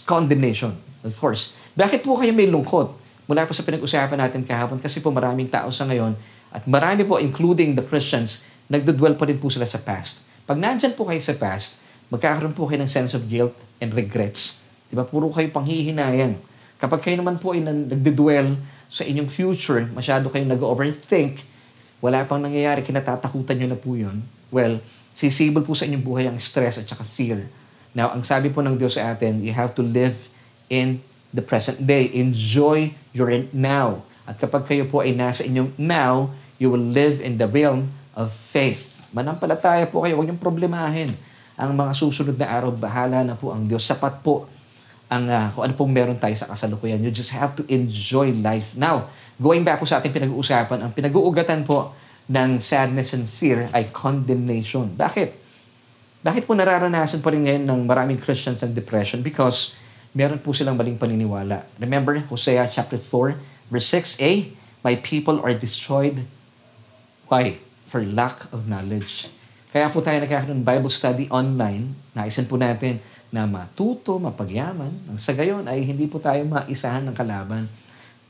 [0.04, 0.76] condemnation.
[1.06, 1.56] Of course.
[1.76, 2.96] Bakit po kayo may lungkot?
[3.28, 6.16] Mula po sa pinag-usapan natin kahapon kasi po maraming tao sa ngayon
[6.56, 10.24] at marami po including the Christians nagdudwell pa rin po sila sa past.
[10.48, 13.52] Pag nandyan po kayo sa past, magkakaroon po kayo ng sense of guilt
[13.84, 14.64] and regrets.
[14.88, 15.04] Di ba?
[15.04, 16.40] Puro kayo panghihinayang.
[16.80, 18.56] Kapag kayo naman po ay nagdedwell
[18.88, 21.44] sa inyong future, masyado kayong nag-overthink,
[22.00, 24.80] wala pang nangyayari, kinatatakutan nyo na po yun, well,
[25.12, 27.52] sisibol po sa inyong buhay ang stress at saka fear.
[27.92, 30.32] Now, ang sabi po ng Diyos sa atin, you have to live
[30.72, 31.04] in
[31.36, 32.08] the present day.
[32.15, 34.08] Enjoy your now.
[34.24, 38.32] At kapag kayo po ay nasa inyong now, you will live in the realm of
[38.32, 39.04] faith.
[39.12, 41.12] Manampalataya po kayo, huwag niyong problemahin
[41.56, 43.84] ang mga susunod na araw, bahala na po ang Diyos.
[43.84, 44.48] Sapat po
[45.08, 47.00] ang uh, kung ano pong meron tayo sa kasalukuyan.
[47.00, 48.76] You just have to enjoy life.
[48.76, 49.08] Now,
[49.39, 51.95] going back po sa ating pinag-uusapan, ang pinag-uugatan po
[52.28, 54.91] ng sadness and fear ay condemnation.
[54.98, 55.30] Bakit?
[56.26, 59.21] Bakit po nararanasan po rin ngayon ng maraming Christians ang depression?
[59.21, 59.78] Because
[60.15, 61.67] meron po silang maling paniniwala.
[61.75, 63.36] Remember, Hosea chapter 4,
[63.67, 66.23] verse 6a, My people are destroyed.
[67.28, 67.60] Why?
[67.91, 69.28] For lack of knowledge.
[69.75, 71.91] Kaya po tayo nagkakaroon Bible study online.
[72.15, 75.12] Naisan po natin na matuto, mapagyaman.
[75.12, 77.67] Ang sa gayon ay hindi po tayo maisahan ng kalaban.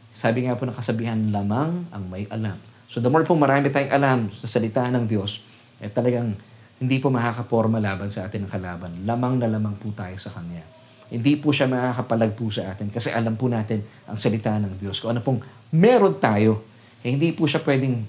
[0.09, 2.57] Sabi nga po ng kasabihan, lamang ang may alam.
[2.89, 5.45] So the more po marami tayong alam sa salita ng Diyos,
[5.83, 6.33] eh talagang
[6.81, 8.91] hindi po makakaporma laban sa atin ng kalaban.
[9.05, 10.63] Lamang na lamang po tayo sa Kanya.
[11.09, 14.97] Hindi po siya makakapalag po sa atin kasi alam po natin ang salita ng Diyos.
[14.97, 16.65] Kung ano pong meron tayo,
[17.05, 18.01] eh hindi po siya pwedeng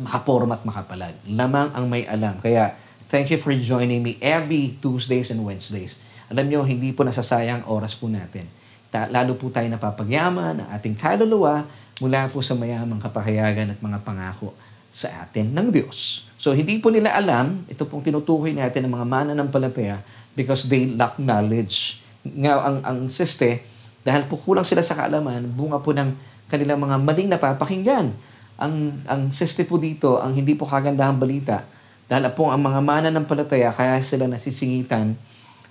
[0.00, 1.14] makaporma at makapalag.
[1.28, 2.38] Lamang ang may alam.
[2.40, 2.72] Kaya,
[3.10, 6.00] thank you for joining me every Tuesdays and Wednesdays.
[6.30, 8.46] Alam nyo, hindi po nasasayang oras po natin.
[8.90, 11.66] Ta- lalo po tayo napapagyaman ng ating kaluluwa
[12.00, 14.56] mula po sa mayamang kapahayagan at mga pangako
[14.90, 16.30] sa atin ng Diyos.
[16.40, 20.00] So, hindi po nila alam, ito pong tinutukoy natin ng mga mananampalataya
[20.34, 21.99] because they lack knowledge.
[22.24, 23.64] Nga, ang, ang siste,
[24.04, 26.12] dahil po kulang sila sa kaalaman, bunga po ng
[26.50, 28.12] kanilang mga maling napapakinggan
[28.60, 31.64] ang, ang siste po dito, ang hindi po kagandahang balita,
[32.04, 35.16] dahil po ang mga mana ng palataya, kaya sila nasisingitan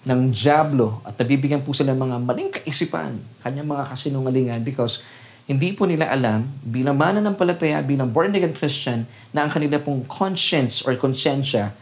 [0.10, 3.14] ng Diablo at nabibigyan po sila ng mga maling kaisipan,
[3.46, 5.06] kanyang mga kasinungalingan because
[5.46, 10.98] hindi po nila alam bilang mananampalataya, bilang born-again Christian, na ang kanila pong conscience or
[10.98, 11.76] konsensya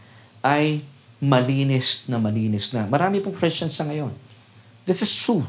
[0.43, 0.83] ay
[1.23, 2.83] malinis na malinis na.
[2.89, 4.11] Marami pong Christians sa ngayon.
[4.87, 5.43] This is true.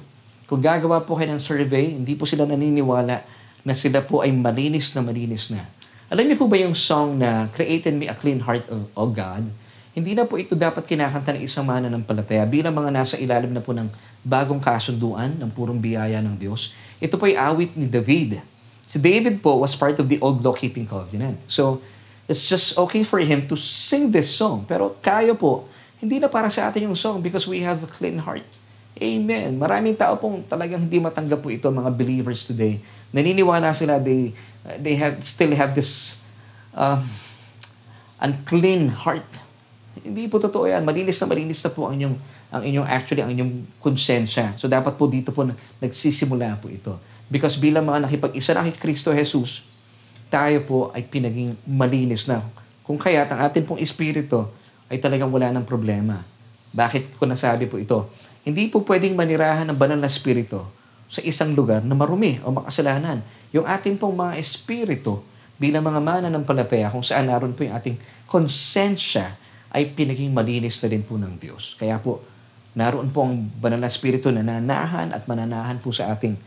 [0.51, 3.22] Kung gagawa po kayo ng survey, hindi po sila naniniwala
[3.62, 5.62] na sila po ay malinis na malinis na.
[6.11, 9.07] Alam niyo po ba yung song na Create in Me a Clean Heart, O, o
[9.07, 9.46] God?
[9.94, 13.70] Hindi na po ito dapat kinakanta ng isang mananampalataya bilang mga nasa ilalim na po
[13.70, 13.87] ng
[14.27, 16.74] bagong kasunduan ng purong biyaya ng Diyos.
[16.98, 18.42] Ito po ay awit ni David.
[18.83, 21.38] Si David po was part of the old law-keeping covenant.
[21.46, 21.79] So,
[22.27, 24.66] it's just okay for him to sing this song.
[24.66, 25.70] Pero kayo po,
[26.03, 28.58] hindi na para sa atin yung song because we have a clean heart.
[28.99, 29.55] Amen.
[29.55, 32.83] Maraming tao pong talagang hindi matanggap po ito, mga believers today.
[33.15, 34.35] Naniniwala sila, they,
[34.83, 36.19] they have, still have this
[36.75, 37.07] um,
[38.19, 39.27] unclean heart.
[40.03, 40.83] Hindi po totoo yan.
[40.83, 42.17] Malinis na malinis na po ang inyong
[42.49, 44.57] ang inyong actually ang inyong konsensya.
[44.57, 45.45] So dapat po dito po
[45.85, 46.97] nagsisimula po ito.
[47.29, 49.69] Because bilang mga nakipag-isa na kay Kristo Jesus,
[50.33, 52.41] tayo po ay pinaging malinis na.
[52.89, 54.49] Kung kaya ang atin pong espiritu
[54.89, 56.25] ay talagang wala ng problema.
[56.73, 58.09] Bakit ko nasabi po ito?
[58.46, 60.62] Hindi po pwedeng manirahan ng banal na espiritu
[61.09, 63.24] sa isang lugar na marumi o makasalanan.
[63.51, 65.24] Yung atin pong mga espiritu
[65.57, 67.96] bilang mga mana ng palataya kung saan naroon po yung ating
[68.29, 69.35] konsensya
[69.72, 71.77] ay pinaging malinis na din po ng Diyos.
[71.77, 72.22] Kaya po,
[72.77, 76.38] naroon po ang banal na espiritu na nanahan at mananahan po sa ating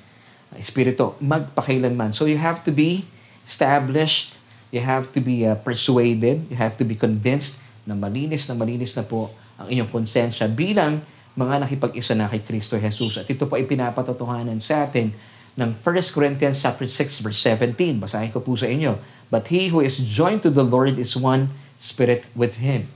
[0.55, 2.15] espiritu magpakailanman.
[2.15, 3.03] So you have to be
[3.43, 4.39] established,
[4.71, 8.93] you have to be uh, persuaded, you have to be convinced na malinis na malinis
[8.95, 11.01] na po ang inyong konsensya bilang
[11.35, 13.21] mga nakipag-isa na kay Kristo Jesus.
[13.21, 15.15] At ito po ay pinapatotohanan sa atin
[15.55, 17.99] ng 1 Corinthians chapter 6 verse 17.
[17.99, 18.95] Basahin ko po sa inyo.
[19.31, 21.47] But he who is joined to the Lord is one
[21.79, 22.91] spirit with him.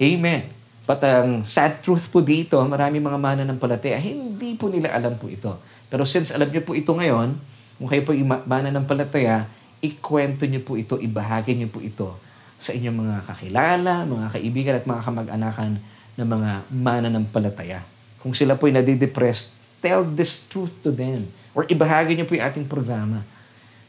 [0.00, 0.48] Amen.
[0.88, 5.18] But ang sad truth po dito, marami mga mana ng palataya, hindi po nila alam
[5.18, 5.58] po ito.
[5.90, 7.34] Pero since alam niyo po ito ngayon,
[7.76, 9.44] kung kayo po mana ng palataya,
[9.84, 12.08] ikwento niyo po ito, ibahagi niyo po ito
[12.56, 15.76] sa inyong mga kakilala, mga kaibigan at mga kamag-anakan
[16.16, 17.84] ng mga mana ng palataya.
[18.20, 21.28] Kung sila po ay nadidepressed, tell this truth to them.
[21.52, 23.22] Or ibahagi niyo po yung ating programa.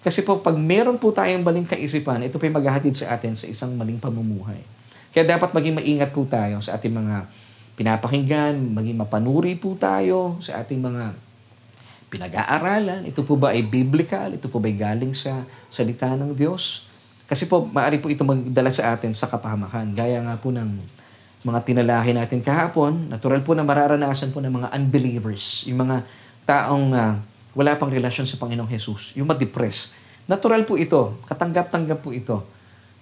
[0.04, 3.48] Kasi po, pag meron po tayong maling kaisipan, ito po ay maghahatid sa atin sa
[3.50, 4.60] isang maling pamumuhay.
[5.12, 7.28] Kaya dapat maging maingat po tayo sa ating mga
[7.76, 11.12] pinapakinggan, maging mapanuri po tayo sa ating mga
[12.08, 13.04] pinag-aaralan.
[13.04, 14.32] Ito po ba ay biblical?
[14.32, 16.88] Ito po ba ay galing sa salita ng Diyos?
[17.28, 19.92] Kasi po, maaari po ito magdala sa atin sa kapahamakan.
[19.92, 20.80] Gaya nga po ng
[21.48, 26.04] mga tinalahi natin kahapon, natural po na mararanasan po ng mga unbelievers, yung mga
[26.44, 27.16] taong uh,
[27.56, 29.96] wala pang relasyon sa Panginoong Jesus, yung ma-depress.
[30.28, 32.58] Natural po ito, katanggap-tanggap po ito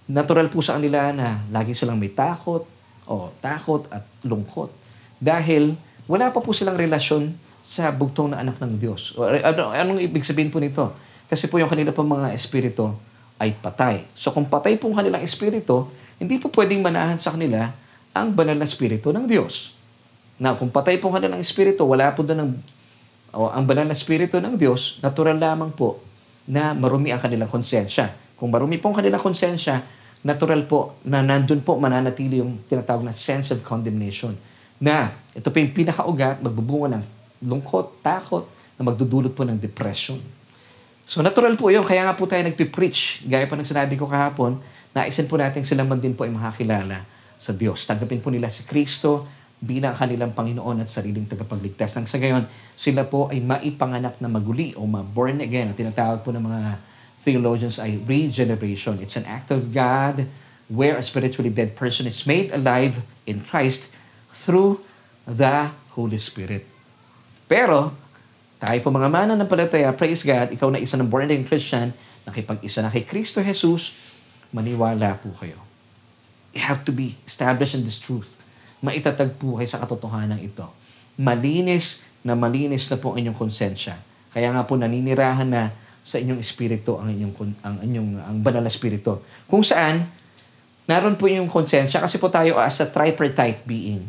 [0.06, 2.66] natural po sa kanila na lagi silang may takot
[3.10, 4.70] o takot at lungkot.
[5.18, 5.74] Dahil
[6.06, 7.34] wala pa po silang relasyon
[7.66, 9.18] sa bugtong na anak ng Diyos.
[9.18, 10.94] O, ano, anong ibig sabihin po nito?
[11.26, 12.94] Kasi po yung kanila po mga espiritu
[13.42, 14.06] ay patay.
[14.14, 15.90] So kung patay po kanilang espiritu,
[16.22, 17.74] hindi po pwedeng manahan sa kanila
[18.16, 19.76] ang banal na espiritu ng Diyos.
[20.40, 22.52] Na kung patay po kanilang espiritu, wala po doon ang,
[23.36, 26.00] o, ang banal na espiritu ng Diyos, natural lamang po
[26.48, 28.16] na marumi ang kanilang konsensya.
[28.40, 29.84] Kung marumi po ang kanilang konsensya,
[30.24, 34.32] natural po na nandun po mananatili yung tinatawag na sense of condemnation.
[34.80, 37.04] Na ito po yung pinakaugat, magbubunga ng
[37.44, 40.20] lungkot, takot, na magdudulot po ng depression.
[41.08, 43.24] So natural po yun, kaya nga po tayo nagpipreach.
[43.28, 44.60] Gaya pa ng sinabi ko kahapon,
[44.92, 47.84] naisin po natin sila man din po ay makakilala sa Diyos.
[47.84, 49.28] Tanggapin po nila si Kristo
[49.60, 51.96] bilang kanilang Panginoon at sariling tagapagligtas.
[51.96, 52.46] Nang sa gayon,
[52.76, 55.72] sila po ay maipanganak na maguli o ma-born again.
[55.72, 56.62] At tinatawag po ng mga
[57.26, 59.02] theologians ay regeneration.
[59.02, 60.28] It's an act of God
[60.70, 63.94] where a spiritually dead person is made alive in Christ
[64.30, 64.82] through
[65.26, 66.66] the Holy Spirit.
[67.50, 67.94] Pero,
[68.62, 71.94] tayo po mga mana ng palataya, praise God, ikaw na isa ng born-again Christian,
[72.26, 74.14] nakipag-isa na kay Kristo Jesus,
[74.54, 75.65] maniwala po kayo.
[76.56, 78.42] Have to be established in this truth.
[78.80, 79.36] Maitatag
[79.68, 80.66] sa katotohanan ito.
[81.20, 84.00] Malinis na malinis na po ang inyong konsensya.
[84.32, 85.72] Kaya nga po naninirahan na
[86.06, 87.34] sa inyong espiritu ang inyong
[87.66, 89.22] ang inyong ang banal na espiritu.
[89.50, 90.06] Kung saan
[90.86, 94.06] naroon po yung konsensya kasi po tayo as a tripartite being.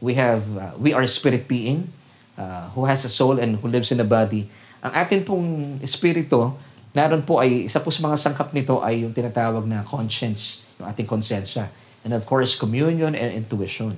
[0.00, 1.90] We have uh, we are spirit being
[2.38, 4.46] uh, who has a soul and who lives in a body.
[4.80, 6.56] Ang atin pong espiritu,
[6.96, 10.88] naroon po ay isa po sa mga sangkap nito ay yung tinatawag na conscience, yung
[10.88, 11.68] ating konsensya.
[12.06, 13.96] And of course, communion and intuition.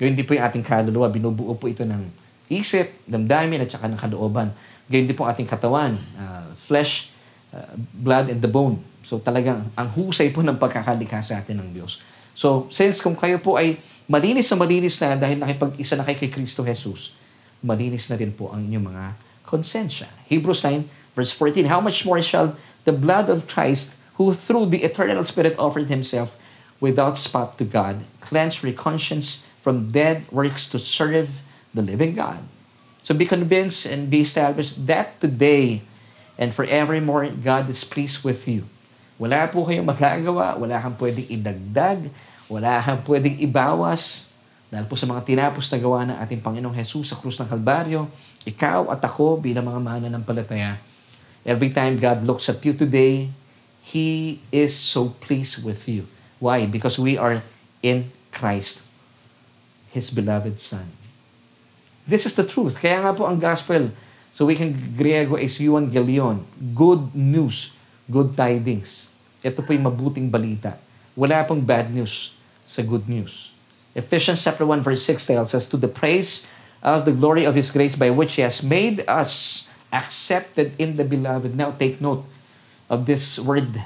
[0.00, 1.10] Yun din po yung ating kaluluwa.
[1.10, 2.08] Binubuo po ito ng
[2.48, 4.54] isip, damdamin, at saka ng kalooban.
[4.90, 7.14] Ganyan din po ating katawan, uh, flesh,
[7.54, 8.78] uh, blood, and the bone.
[9.02, 12.02] So talagang ang husay po ng pagkakalikha sa atin ng Diyos.
[12.34, 13.78] So since kung kayo po ay
[14.10, 17.14] malinis na malinis na dahil nakipag-isa na kay, kay Kristo Jesus,
[17.60, 19.04] malinis na din po ang inyong mga
[19.44, 20.08] konsensya.
[20.30, 22.56] Hebrews 9 Verse 14, How much more shall
[22.88, 26.39] the blood of Christ, who through the eternal Spirit offered himself
[26.80, 31.44] without spot to God, cleanse your conscience from dead works to serve
[31.76, 32.40] the living God.
[33.04, 35.84] So be convinced and be established that today
[36.40, 38.64] and forevermore, God is pleased with you.
[39.20, 42.08] Wala po kayong magagawa, wala kang pwedeng idagdag,
[42.48, 44.32] wala kang pwedeng ibawas.
[44.72, 48.08] Dahil po sa mga tinapos na gawa ng ating Panginoong Jesus sa krus ng Kalbaryo,
[48.48, 50.80] ikaw at ako bilang mga mananampalataya,
[51.44, 53.28] every time God looks at you today,
[53.84, 56.08] He is so pleased with you.
[56.40, 56.64] Why?
[56.64, 57.44] Because we are
[57.84, 58.88] in Christ,
[59.92, 60.88] His beloved Son.
[62.08, 62.80] This is the truth.
[62.80, 63.92] Kaya nga po ang gospel,
[64.32, 66.42] so we can Griego is euangelion,
[66.74, 67.76] good news,
[68.08, 69.14] good tidings.
[69.44, 70.74] Ito po yung mabuting balita.
[71.14, 73.52] Wala pong bad news sa good news.
[73.92, 76.48] Ephesians chapter 1 verse 6 tells us, To the praise
[76.80, 81.04] of the glory of His grace by which He has made us accepted in the
[81.04, 81.52] beloved.
[81.52, 82.24] Now take note
[82.88, 83.82] of this word,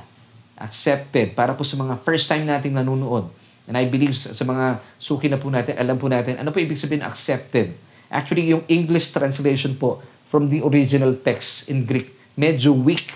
[0.58, 1.34] accepted.
[1.34, 3.26] Para po sa mga first time nating nanonood.
[3.64, 6.76] And I believe sa, mga suki na po natin, alam po natin, ano po ibig
[6.76, 7.72] sabihin accepted?
[8.12, 13.08] Actually, yung English translation po from the original text in Greek, medyo weak.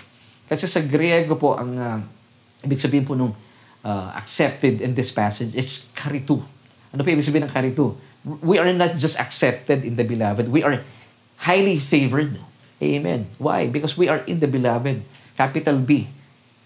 [0.49, 1.99] Kasi sa Griego po, ang uh,
[2.65, 3.31] ibig sabihin po nung
[3.85, 6.41] uh, accepted in this passage is karitu.
[6.89, 7.93] Ano po ibig sabihin ng karitu?
[8.41, 10.81] We are not just accepted in the beloved, we are
[11.45, 12.35] highly favored.
[12.79, 13.27] Amen.
[13.37, 13.67] Why?
[13.67, 15.03] Because we are in the beloved.
[15.35, 16.07] Capital B.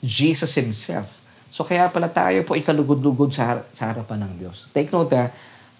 [0.03, 1.23] Jesus Himself.
[1.47, 4.67] So kaya pala tayo po ikalugod-lugod sa, sa harapan ng Diyos.
[4.75, 5.31] Take note ha,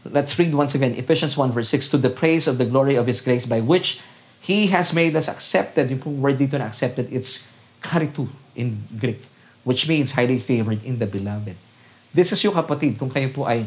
[0.08, 3.06] let's read once again Ephesians 1 verse 6, To the praise of the glory of
[3.06, 4.00] His grace by which
[4.44, 5.92] He has made us accepted.
[5.92, 9.24] Yung pong word dito na accepted, it's karitu in Greek,
[9.64, 11.56] which means highly favored in the beloved.
[12.14, 13.66] This is yung kapatid, kung kayo po ay,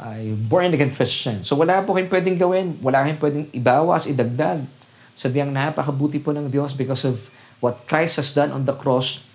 [0.00, 1.44] ay born again Christian.
[1.44, 4.64] So wala po kayong pwedeng gawin, wala kayong pwedeng ibawas, idagdag.
[5.12, 7.28] Sabihan napakabuti po ng Diyos because of
[7.60, 9.25] what Christ has done on the cross.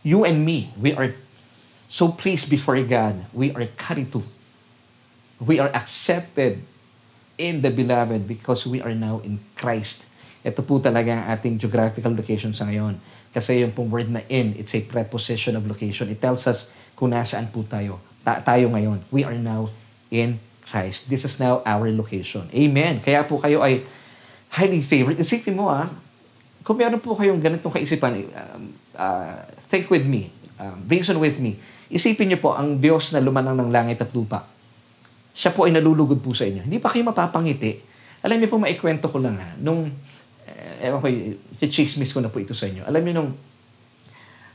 [0.00, 1.12] You and me, we are
[1.90, 3.20] so pleased before God.
[3.36, 4.24] We are karitu.
[5.40, 6.64] We are accepted
[7.40, 10.08] in the beloved because we are now in Christ.
[10.40, 12.96] Ito po talaga ang ating geographical location sa ngayon.
[13.32, 16.08] Kasi yung pong word na in, it's a preposition of location.
[16.08, 18.00] It tells us kung nasaan po tayo.
[18.24, 19.04] Ta- tayo ngayon.
[19.12, 19.68] We are now
[20.08, 21.12] in Christ.
[21.12, 22.48] This is now our location.
[22.56, 23.04] Amen.
[23.04, 23.84] Kaya po kayo ay
[24.56, 25.20] highly favored.
[25.20, 25.92] Isipin mo ah,
[26.64, 28.62] kung meron po kayong ganitong kaisipan, um,
[28.96, 31.54] uh, think with me, um, reason with me.
[31.86, 34.42] Isipin niyo po ang Diyos na lumanang ng langit at lupa.
[35.30, 36.66] Siya po ay nalulugod po sa inyo.
[36.66, 37.78] Hindi pa kayo mapapangiti.
[38.26, 39.54] Alam niyo po, maikwento ko lang ha.
[39.62, 39.86] Nung,
[40.44, 41.06] eh, ewan ko,
[41.54, 42.82] si chismis ko na po ito sa inyo.
[42.84, 43.30] Alam niyo nung,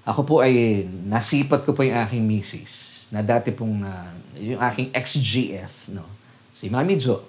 [0.06, 4.94] ako po ay nasipat ko po yung aking misis na dati pong, uh, yung aking
[4.94, 6.06] ex-GF, no?
[6.54, 7.26] si Mami Jo.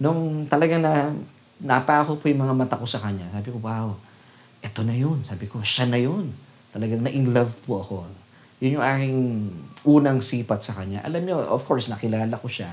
[0.00, 1.12] Nung talagang na,
[1.60, 3.28] napako po yung mga mata ko sa kanya.
[3.30, 3.92] Sabi ko, wow,
[4.64, 5.20] eto na yun.
[5.22, 6.32] Sabi ko, siya na yun.
[6.76, 8.04] Talagang na-in love po ako.
[8.60, 9.16] Yun yung aking
[9.88, 11.00] unang sipat sa kanya.
[11.08, 12.68] Alam niyo, of course, nakilala ko siya.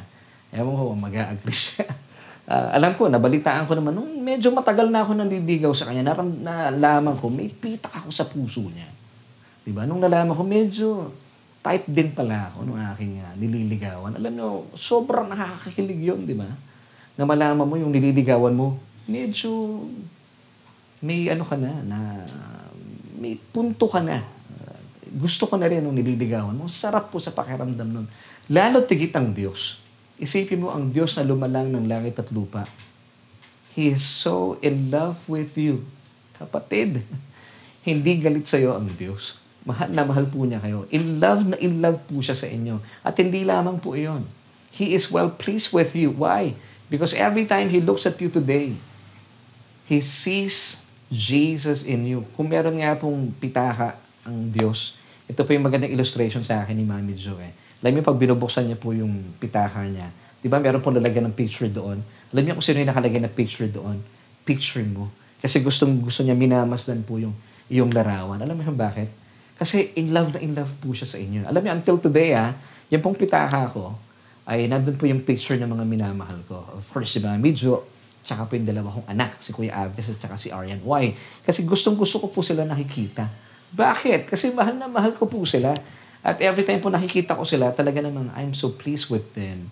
[0.52, 1.88] Ewan ko, mag-a-agree siya.
[2.44, 6.28] Uh, alam ko, nabalitaan ko naman, nung medyo matagal na ako nanliligaw sa kanya, naram,
[6.44, 8.92] nalaman ko, may pitak ako sa puso niya.
[9.64, 9.88] Diba?
[9.88, 11.08] Nung nalaman ko, medyo
[11.64, 14.20] type din pala ako nung aking uh, nililigawan.
[14.20, 16.52] Alam niyo, sobrang nakakakilig yun, di ba?
[17.16, 18.76] Na malaman mo yung nililigawan mo,
[19.08, 19.80] medyo
[21.00, 22.00] may ano ka na, na
[23.24, 24.20] may punto ka na
[25.14, 26.66] gusto ko na rin nung nililigawan mo.
[26.66, 28.08] Sarap po sa pakiramdam nun.
[28.50, 29.78] Lalo tigit ang Diyos.
[30.18, 32.66] Isipin mo ang Diyos na lumalang ng langit at lupa.
[33.78, 35.86] He is so in love with you.
[36.42, 37.06] Kapatid,
[37.88, 39.38] hindi galit sa'yo ang Diyos.
[39.64, 40.90] Mahal na mahal po niya kayo.
[40.90, 42.82] In love na in love po siya sa inyo.
[43.06, 44.26] At hindi lamang po iyon.
[44.74, 46.10] He is well pleased with you.
[46.10, 46.58] Why?
[46.90, 48.76] Because every time He looks at you today,
[49.86, 50.83] He sees
[51.14, 52.26] Jesus in you.
[52.34, 53.94] Kung meron nga pong pitaka
[54.26, 54.98] ang Diyos,
[55.30, 57.54] ito po yung magandang illustration sa akin ni Mami Jo eh.
[57.86, 60.10] Alam niyo, pag binubuksan niya po yung pitaka niya,
[60.42, 62.02] di ba meron pong lalagyan ng picture doon?
[62.34, 64.02] Alam niyo kung sino yung nakalagay na picture doon?
[64.42, 65.14] Picture mo.
[65.38, 67.36] Kasi gusto, gusto niya minamasdan po yung,
[67.70, 68.42] yung larawan.
[68.42, 69.12] Alam niyo bakit?
[69.54, 71.46] Kasi in love na in love po siya sa inyo.
[71.46, 72.58] Alam niyo, until today ah,
[72.90, 73.94] yung pong pitaka ko,
[74.44, 76.68] ay nandun po yung picture ng mga minamahal ko.
[76.76, 77.86] Of course, si Mami Jo,
[78.24, 80.80] tsaka po yung dalawa kong anak, si Kuya Aves at tsaka si Arian.
[80.82, 81.12] Why?
[81.44, 84.30] Kasi gustong gusto ko po sila nakikita bakit?
[84.30, 85.74] Kasi mahal na mahal ko po sila.
[86.22, 89.68] At every time po nakikita ko sila, talaga naman, I'm so pleased with them.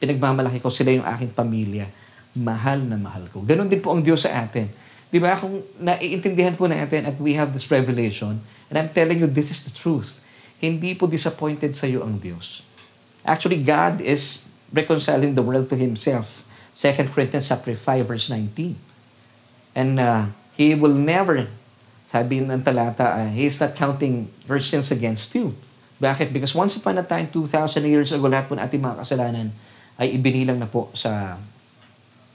[0.00, 1.86] Pinagmamalaki ko sila yung aking pamilya.
[2.32, 3.44] Mahal na mahal ko.
[3.44, 4.66] Ganon din po ang Diyos sa atin.
[5.12, 5.36] Di ba?
[5.36, 8.40] Kung naiintindihan po natin at we have this revelation,
[8.72, 10.24] and I'm telling you, this is the truth.
[10.56, 12.64] Hindi po disappointed sa iyo ang Diyos.
[13.20, 16.41] Actually, God is reconciling the world to Himself.
[16.72, 18.76] 2 Corinthians chapter 5, verse 19.
[19.76, 21.48] And uh, He will never
[22.12, 25.56] Sabi ng talata, uh, He is not counting your sins against you.
[25.96, 26.28] Bakit?
[26.28, 29.48] Because once upon a time, 2,000 years ago, lahat po ng ating mga kasalanan
[29.96, 31.40] ay ibinilang na po sa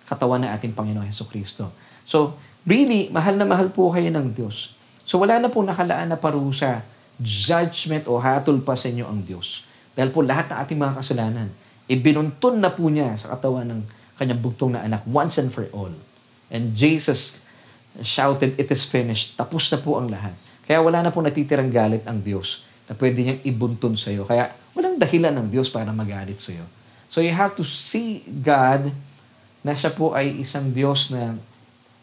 [0.10, 1.70] katawan ng ating Panginoon Heso Kristo.
[2.02, 4.74] So, really, mahal na mahal po kayo ng Diyos.
[5.06, 6.82] So, wala na po nakalaan na parusa,
[7.22, 9.70] judgment o hatol pa sa inyo ang Diyos.
[9.94, 11.48] Dahil po lahat ng ating mga kasalanan,
[11.86, 13.82] ibinuntun na po niya sa katawan ng
[14.18, 15.94] kanyang bugtong na anak once and for all.
[16.50, 17.42] And Jesus
[18.02, 19.38] shouted, it is finished.
[19.38, 20.34] Tapos na po ang lahat.
[20.68, 24.28] Kaya wala na po natitirang galit ang Diyos na pwede niyang ibuntun sa iyo.
[24.28, 26.66] Kaya walang dahilan ng Diyos para magalit sa iyo.
[27.08, 28.92] So you have to see God
[29.64, 31.40] na siya po ay isang Diyos na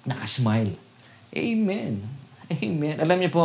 [0.09, 0.77] nakasmile.
[1.33, 2.01] Amen.
[2.49, 2.97] Amen.
[3.01, 3.45] Alam niyo po,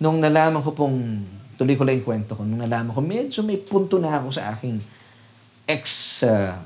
[0.00, 1.24] nung nalaman ko pong,
[1.60, 4.56] tuloy ko lang yung kwento ko, nung nalaman ko, medyo may punto na ako sa
[4.56, 4.80] aking
[5.68, 5.84] ex
[6.24, 6.56] uh,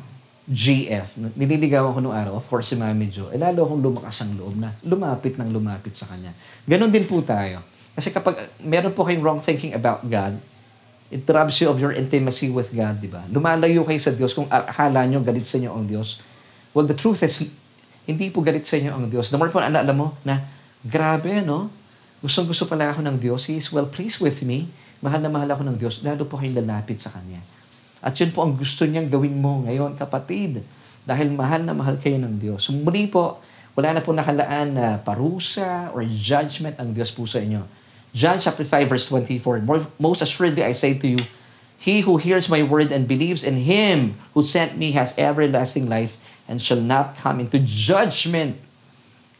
[0.49, 1.23] GF.
[1.39, 4.59] Nililigawan ko nung araw, of course si Mami Jo, eh lalo akong lumakas ang loob
[4.59, 6.35] na lumapit ng lumapit sa kanya.
[6.67, 7.63] Ganon din po tayo.
[7.95, 10.35] Kasi kapag meron po kayong wrong thinking about God,
[11.13, 13.23] it robs you of your intimacy with God, di ba?
[13.29, 16.25] Lumalayo kayo sa Diyos kung akala nyo galit sa inyo ang Diyos.
[16.73, 17.53] Well, the truth is,
[18.09, 19.29] hindi po galit sa inyo ang Diyos.
[19.29, 20.41] The more po alam mo na,
[20.83, 21.69] grabe, no?
[22.25, 23.47] Gustong gusto pala ako ng Diyos.
[23.47, 24.73] He is well pleased with me.
[25.05, 26.01] Mahal na mahal ako ng Diyos.
[26.01, 27.43] Lalo po kayong lalapit sa Kanya.
[28.03, 30.67] At yun po ang gusto niyang gawin mo ngayon, kapatid.
[31.07, 32.67] Dahil mahal na mahal kayo ng Diyos.
[32.75, 33.39] Muli po,
[33.79, 37.63] wala na po nakalaan na parusa or judgment ang Diyos po sa inyo.
[38.13, 39.65] John chapter 5 verse 24,
[39.97, 41.23] Most assuredly I say to you,
[41.83, 46.21] He who hears my word and believes in Him who sent me has everlasting life
[46.47, 48.59] and shall not come into judgment.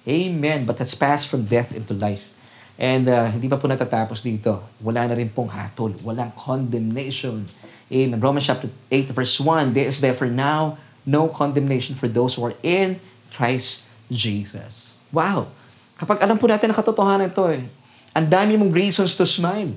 [0.09, 0.67] Amen.
[0.67, 2.35] But has passed from death into life.
[2.75, 4.59] And uh, hindi pa po natatapos dito.
[4.83, 5.95] Wala na rin pong hatol.
[6.03, 7.47] Walang condemnation
[7.93, 12.49] in Romans chapter 8 verse 1, there is therefore now no condemnation for those who
[12.49, 12.97] are in
[13.29, 14.97] Christ Jesus.
[15.13, 15.53] Wow!
[16.01, 17.61] Kapag alam po natin ang katotohanan ito eh,
[18.17, 19.73] ang dami mong reasons to smile.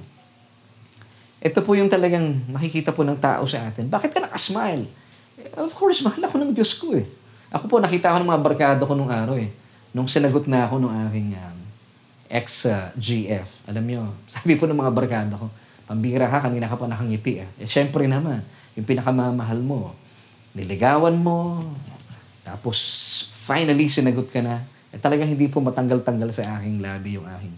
[1.44, 3.86] Ito po yung talagang makikita po ng tao sa atin.
[3.86, 4.90] Bakit ka nakasmile?
[5.60, 7.06] Of course, mahal ako ng Diyos ko eh.
[7.54, 9.54] Ako po, nakita ko ng mga barkado ko nung araw eh.
[9.94, 11.58] Nung sinagot na ako nung aking um,
[12.28, 13.48] ex-GF.
[13.48, 14.02] Uh, Alam nyo,
[14.34, 15.48] sabi po ng mga barkado ko,
[15.86, 17.46] Pambira ka, kanina ka pa nakangiti.
[17.46, 17.50] Eh.
[17.62, 18.42] eh syempre naman,
[18.74, 19.94] yung pinakamamahal mo,
[20.58, 21.62] niligawan mo,
[22.42, 22.78] tapos
[23.46, 24.66] finally sinagot ka na.
[24.90, 27.54] Eh talagang hindi po matanggal-tanggal sa aking labi yung aking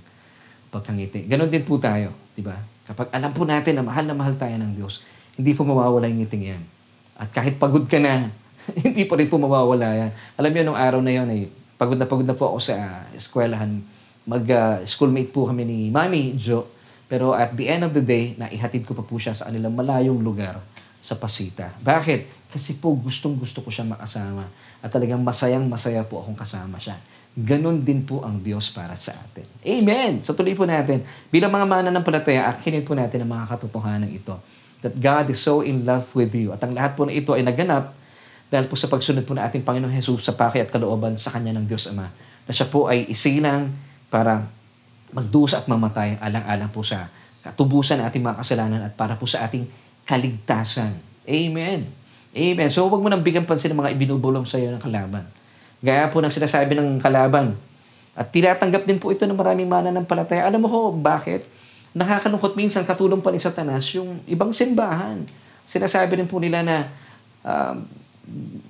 [0.68, 1.24] pagkangiti.
[1.24, 2.60] Ganon din po tayo, di ba?
[2.88, 5.04] Kapag alam po natin na mahal na mahal tayo ng Diyos,
[5.40, 6.64] hindi po mawawala yung ngiting yan.
[7.16, 8.28] At kahit pagod ka na,
[8.86, 10.12] hindi pa rin po mawawala yan.
[10.36, 11.48] Alam niyo, nung araw na yon ay
[11.80, 13.80] pagod na pagod na po ako sa uh, eskwelahan.
[14.28, 16.68] Mag-schoolmate uh, po kami ni Mami Jo
[17.08, 20.20] pero at the end of the day, naihatid ko pa po siya sa kanilang malayong
[20.20, 20.60] lugar
[21.00, 21.72] sa Pasita.
[21.80, 22.52] Bakit?
[22.52, 24.44] Kasi po gustong gusto ko siya makasama.
[24.84, 27.00] At talagang masayang masaya po akong kasama siya.
[27.38, 29.48] Ganon din po ang Diyos para sa atin.
[29.64, 30.20] Amen!
[30.20, 31.06] So tuloy po natin.
[31.32, 34.36] Bilang mga mananampalataya, akinin po natin ang mga katotohanan ito.
[34.84, 36.52] That God is so in love with you.
[36.52, 37.96] At ang lahat po na ito ay naganap
[38.52, 41.56] dahil po sa pagsunod po na ating Panginoong Jesus sa paki at kalooban sa Kanya
[41.56, 42.10] ng Diyos Ama.
[42.48, 43.70] Na siya po ay isilang
[44.08, 44.50] para
[45.16, 47.08] magdusa at mamatay alang-alang po sa
[47.44, 49.64] katubusan ng ating mga kasalanan at para po sa ating
[50.04, 50.92] kaligtasan.
[51.28, 51.88] Amen.
[52.36, 52.70] Amen.
[52.70, 55.24] So huwag mo nang bigyan pansin ng mga ibinubulong sa iyo ng kalaban.
[55.80, 57.56] Gaya po ng sinasabi ng kalaban.
[58.18, 60.50] At tinatanggap din po ito ng maraming mananampalataya.
[60.50, 61.46] Alam mo ko bakit?
[61.94, 65.22] Nakakalungkot minsan katulong pa ni Satanas yung ibang simbahan.
[65.64, 66.90] Sinasabi rin po nila na
[67.46, 67.86] um,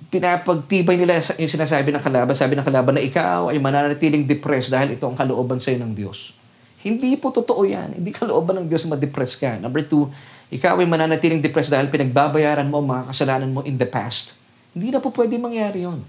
[0.08, 4.96] pinapagtibay nila yung sinasabi ng kalaban, sabi ng kalaban na ikaw ay mananatiling depressed dahil
[4.96, 6.32] ito ang kalooban sa iyo ng Diyos.
[6.80, 8.00] Hindi po totoo yan.
[8.00, 9.60] Hindi kalooban ng Diyos ma-depress ka.
[9.60, 10.08] Number two,
[10.48, 14.38] ikaw ay mananatiling depressed dahil pinagbabayaran mo ang mga kasalanan mo in the past.
[14.72, 16.00] Hindi na po pwede mangyari yon.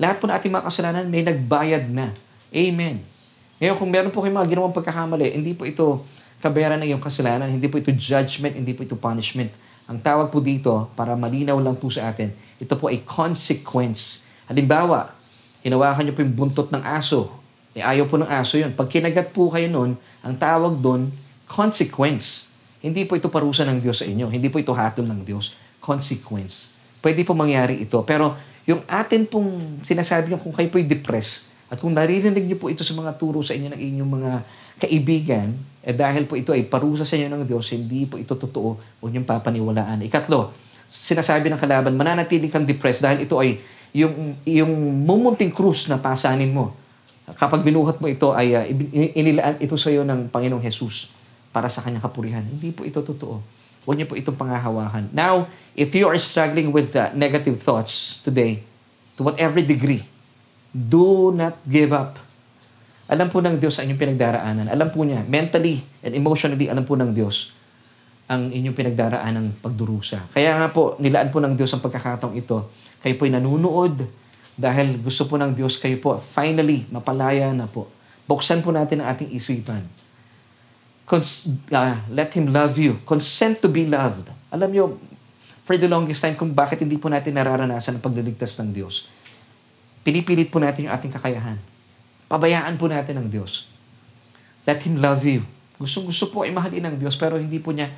[0.00, 2.16] Lahat po na ating mga kasalanan may nagbayad na.
[2.48, 3.04] Amen.
[3.60, 6.08] Ngayon, kung meron po kayong mga ginawang pagkakamali, hindi po ito
[6.40, 9.52] kabayaran ng iyong kasalanan, hindi po ito judgment, hindi po ito punishment.
[9.84, 14.28] Ang tawag po dito, para malinaw lang po sa atin, ito po ay consequence.
[14.46, 15.16] Halimbawa,
[15.64, 17.32] hinawakan niyo po yung buntot ng aso.
[17.72, 18.76] Eh, ayaw po ng aso yun.
[18.76, 21.08] Pag kinagat po kayo nun, ang tawag doon,
[21.48, 22.52] consequence.
[22.84, 24.28] Hindi po ito parusa ng Diyos sa inyo.
[24.28, 25.56] Hindi po ito hatol ng Diyos.
[25.80, 26.76] Consequence.
[27.00, 27.96] Pwede po mangyari ito.
[28.04, 28.36] Pero
[28.68, 32.82] yung atin pong sinasabi niyo kung kayo po'y depressed, at kung naririnig niyo po ito
[32.82, 34.32] sa mga turo sa inyo ng inyong mga
[34.82, 35.54] kaibigan,
[35.86, 39.10] eh dahil po ito ay parusa sa inyo ng Diyos, hindi po ito totoo, huwag
[39.14, 40.02] niyong papaniwalaan.
[40.02, 40.50] Ikatlo,
[40.90, 43.62] sinasabi ng kalaban, mananatili kang depressed dahil ito ay
[43.94, 44.72] yung, yung
[45.06, 46.74] mumunting krus na pasanin mo.
[47.30, 48.66] Kapag binuhat mo ito, ay uh,
[49.14, 51.14] inilaan ito sa iyo ng Panginoong Jesus
[51.54, 52.42] para sa kanyang kapurihan.
[52.42, 53.38] Hindi po ito totoo.
[53.86, 55.14] Huwag niyo po itong pangahawakan.
[55.14, 55.46] Now,
[55.78, 58.66] if you are struggling with uh, negative thoughts today,
[59.14, 60.02] to whatever degree,
[60.74, 62.18] do not give up.
[63.06, 64.66] Alam po ng Diyos ang inyong pinagdaraanan.
[64.70, 67.59] Alam po niya, mentally and emotionally, alam po ng Diyos
[68.30, 70.30] ang inyong pinagdaraan ng pagdurusa.
[70.30, 72.70] Kaya nga po, nilaan po ng Diyos ang pagkakataong ito.
[73.02, 74.06] Kayo po'y nanunood
[74.54, 77.90] dahil gusto po ng Diyos kayo po finally mapalaya na po.
[78.30, 79.82] Buksan po natin ang ating isipan.
[81.10, 83.02] Cons- uh, let Him love you.
[83.02, 84.30] Consent to be loved.
[84.54, 84.84] Alam niyo,
[85.66, 89.10] for the longest time, kung bakit hindi po natin nararanasan ang pagliligtas ng Diyos.
[90.06, 91.58] Pinipilit po natin yung ating kakayahan.
[92.30, 93.66] Pabayaan po natin ang Diyos.
[94.70, 95.42] Let Him love you.
[95.82, 97.90] Gusto gusto po ay mahalin ng Diyos pero hindi po niya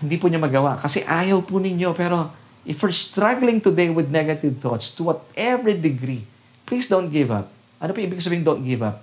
[0.00, 2.32] hindi po niya magawa kasi ayaw po ninyo pero
[2.64, 6.24] if you're struggling today with negative thoughts to whatever degree,
[6.64, 7.48] please don't give up.
[7.80, 9.00] Ano pa ibig sabihin don't give up?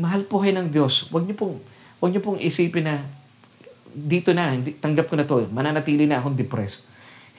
[0.00, 1.08] Mahal po kayo ng Diyos.
[1.12, 1.60] Huwag niyo pong
[2.00, 3.04] huwag niyo pong isipin na
[3.90, 6.86] dito na, hindi, tanggap ko na to, mananatili na akong depressed.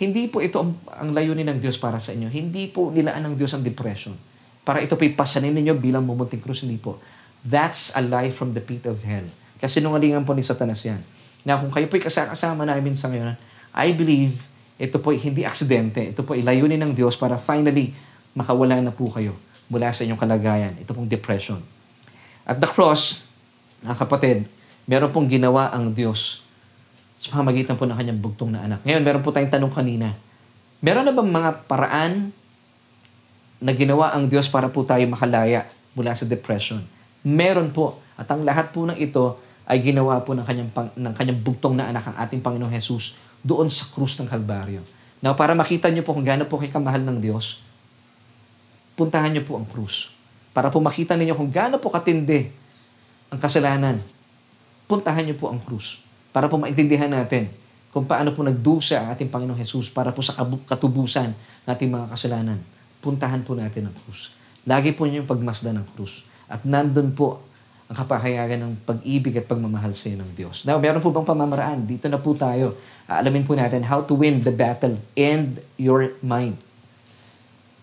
[0.02, 2.28] Hindi po ito ang, ang layunin ng Diyos para sa inyo.
[2.28, 4.18] Hindi po nilaan ng Diyos ang depression.
[4.66, 6.66] Para ito po'y pasanin ninyo bilang mumunting krus.
[6.66, 6.98] Hindi po.
[7.46, 9.26] That's a lie from the pit of hell.
[9.62, 11.02] Kasi nungalingan po ni Satanas yan.
[11.42, 13.34] Na kung kayo po'y kasama namin sa ngayon,
[13.74, 16.02] I believe ito po'y hindi aksidente.
[16.02, 17.94] Ito po'y layunin ng Diyos para finally
[18.34, 19.38] makawala na po kayo
[19.70, 20.74] mula sa inyong kalagayan.
[20.82, 21.62] Ito pong depression.
[22.44, 23.30] At the cross,
[23.86, 24.38] mga kapatid,
[24.90, 26.42] meron pong ginawa ang Diyos
[27.22, 28.82] sa pamagitan po ng kanyang bugtong na anak.
[28.82, 30.18] Ngayon, meron po tayong tanong kanina.
[30.82, 32.14] Meron na bang mga paraan
[33.62, 36.82] na ginawa ang Diyos para po tayo makalaya mula sa depression?
[37.22, 38.02] Meron po.
[38.18, 39.38] At ang lahat po ng ito
[39.70, 43.18] ay ginawa po ng kanyang, pang, ng kanyang bugtong na anak, ang ating Panginoong Jesus,
[43.42, 44.82] doon sa krus ng Kalbaryo.
[45.22, 47.62] Now, para makita niyo po kung gaano po kayo kamahal ng Diyos,
[48.98, 50.14] puntahan niyo po ang krus.
[50.52, 52.52] Para po makita ninyo kung gaano po katindi
[53.32, 54.02] ang kasalanan,
[54.90, 56.04] puntahan niyo po ang krus.
[56.36, 57.48] Para po maintindihan natin
[57.92, 60.36] kung paano po nagdusa ang ating Panginoong Jesus para po sa
[60.68, 61.32] katubusan
[61.68, 62.60] ng ating mga kasalanan.
[63.00, 64.36] Puntahan po natin ang krus.
[64.64, 66.28] Lagi po niyo yung pagmasdan ng krus.
[66.52, 67.51] At nandun po
[67.92, 70.64] ang kapahayagan ng pag-ibig at pagmamahal sa iyo ng Diyos.
[70.64, 71.84] Now, meron po bang pamamaraan?
[71.84, 72.80] Dito na po tayo.
[73.04, 76.56] Aalamin po natin how to win the battle and your mind.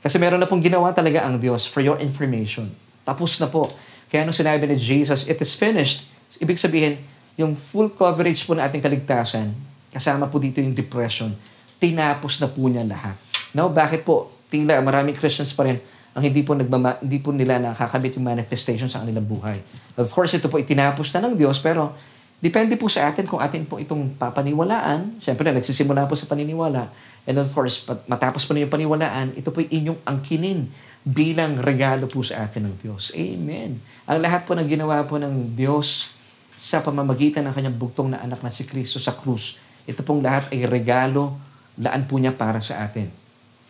[0.00, 2.72] Kasi meron na pong ginawa talaga ang Diyos for your information.
[3.04, 3.68] Tapos na po.
[4.08, 6.08] Kaya nung sinabi ni Jesus, it is finished,
[6.40, 6.96] ibig sabihin,
[7.36, 9.52] yung full coverage po na ating kaligtasan,
[9.92, 11.36] kasama po dito yung depression,
[11.76, 13.12] tinapos na po niya lahat.
[13.52, 14.32] Now, bakit po?
[14.48, 15.76] Tila, maraming Christians pa rin
[16.16, 19.60] ang hindi po nagmama, hindi po nila nakakamit yung manifestation sa kanilang buhay.
[19.94, 21.92] Of course, ito po itinapos na ng Diyos, pero
[22.40, 25.20] depende po sa atin kung atin po itong papaniwalaan.
[25.20, 26.88] Siyempre, nagsisimula po sa paniniwala.
[27.28, 30.66] And of course, matapos po na yung paniwalaan, ito po inyong angkinin
[31.04, 33.12] bilang regalo po sa atin ng Diyos.
[33.14, 33.76] Amen.
[34.08, 36.16] Ang lahat po ng ginawa po ng Diyos
[36.58, 40.50] sa pamamagitan ng kanyang bugtong na anak na si Kristo sa krus, ito pong lahat
[40.50, 41.38] ay regalo,
[41.78, 43.06] laan po niya para sa atin.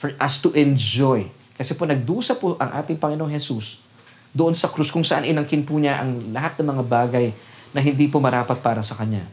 [0.01, 1.29] For us to enjoy
[1.59, 3.83] kasi po nagdusa po ang ating Panginoong Jesus
[4.31, 7.27] doon sa krus kung saan inangkin po niya ang lahat ng mga bagay
[7.75, 9.27] na hindi po marapat para sa Kanya.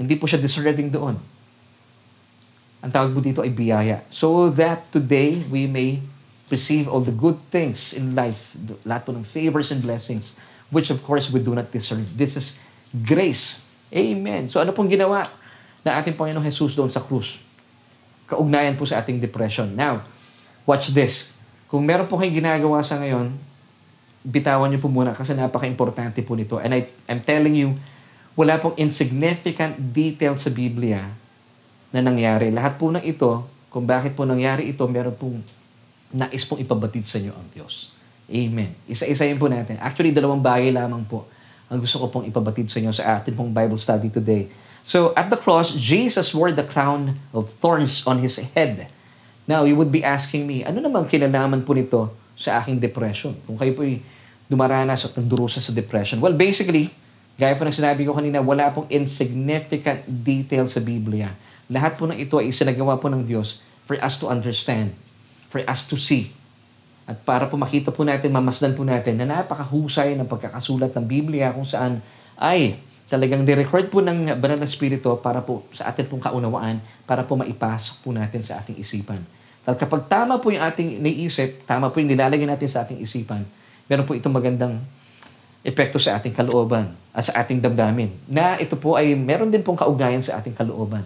[0.00, 1.20] Hindi po siya deserving doon.
[2.82, 4.00] Ang tawag po dito ay biyaya.
[4.08, 6.00] So that today we may
[6.48, 8.56] receive all the good things in life,
[8.88, 10.40] lahat po ng favors and blessings,
[10.72, 12.08] which of course we do not deserve.
[12.16, 12.46] This is
[13.04, 13.68] grace.
[13.92, 14.48] Amen.
[14.48, 15.22] So ano pong ginawa
[15.84, 17.44] na ating Panginoong Jesus doon sa krus?
[18.24, 19.76] Kaugnayan po sa ating depression.
[19.76, 20.00] Now,
[20.68, 21.38] watch this.
[21.66, 23.32] Kung meron po kayong ginagawa sa ngayon,
[24.22, 26.60] bitawan niyo po muna kasi napaka-importante po nito.
[26.62, 27.74] And I, I'm telling you,
[28.38, 31.04] wala pong insignificant detail sa Biblia
[31.92, 32.48] na nangyari.
[32.48, 35.40] Lahat po ng ito, kung bakit po nangyari ito, meron pong
[36.12, 37.96] nais pong ipabatid sa inyo ang Diyos.
[38.28, 38.72] Amen.
[38.88, 39.76] Isa-isayin po natin.
[39.80, 41.28] Actually, dalawang bagay lamang po
[41.72, 44.44] ang gusto ko pong ipabatid sa inyo sa atin pong Bible study today.
[44.84, 48.92] So, at the cross, Jesus wore the crown of thorns on His head.
[49.46, 53.34] Now, you would be asking me, ano naman kinalaman po nito sa aking depression?
[53.42, 53.98] Kung kayo po'y
[54.52, 56.20] dumaranas at nagdurusa sa depression.
[56.20, 56.92] Well, basically,
[57.40, 61.32] gaya po ng sinabi ko kanina, wala pong insignificant detail sa Biblia.
[61.72, 64.92] Lahat po ng ito ay isinagawa po ng Diyos for us to understand,
[65.48, 66.28] for us to see.
[67.08, 71.50] At para po makita po natin, mamasdan po natin na napakahusay ng pagkakasulat ng Biblia
[71.50, 72.04] kung saan
[72.36, 72.76] ay
[73.12, 77.36] talagang ni-record po ng banal na spirito para po sa atin pong kaunawaan, para po
[77.36, 79.20] maipasok po natin sa ating isipan.
[79.60, 83.44] Dahil kapag tama po yung ating iniisip, tama po yung nilalagay natin sa ating isipan,
[83.84, 84.80] meron po itong magandang
[85.60, 88.08] epekto sa ating kalooban at sa ating damdamin.
[88.26, 91.04] Na ito po ay meron din pong kaugnayan sa ating kalooban.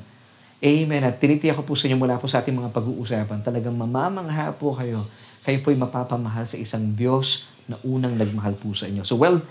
[0.63, 1.03] Amen.
[1.05, 4.73] At tinitiyak ko po sa inyo mula po sa ating mga pag-uusapan, talagang mamamangha po
[4.73, 5.05] kayo.
[5.45, 9.05] Kayo po'y mapapamahal sa isang Diyos na unang nagmahal po sa inyo.
[9.05, 9.43] So well,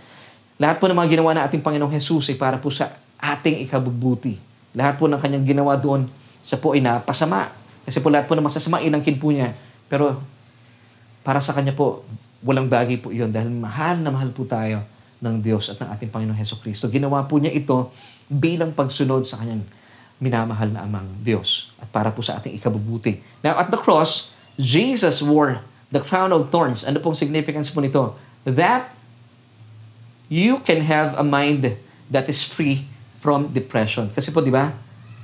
[0.56, 4.40] lahat po ng mga ginawa ng ating Panginoong Jesus ay para po sa ating ikabubuti.
[4.76, 6.08] Lahat po ng kanyang ginawa doon
[6.40, 7.52] sa po ay napasama.
[7.84, 9.52] Kasi po lahat po ng masasama inangkin po niya.
[9.92, 10.20] Pero
[11.28, 12.08] para sa kanya po,
[12.46, 14.86] walang bagay po iyon dahil mahal na mahal po tayo
[15.20, 16.88] ng Diyos at ng ating Panginoong Heso Kristo.
[16.88, 17.92] Ginawa po niya ito
[18.30, 19.66] bilang pagsunod sa kanyang
[20.22, 23.20] minamahal na amang Diyos at para po sa ating ikabubuti.
[23.44, 25.60] Now, at the cross, Jesus wore
[25.92, 26.88] the crown of thorns.
[26.88, 28.16] Ano pong significance po nito?
[28.48, 28.96] That
[30.30, 31.78] you can have a mind
[32.10, 32.86] that is free
[33.22, 34.10] from depression.
[34.14, 34.74] Kasi po, di ba?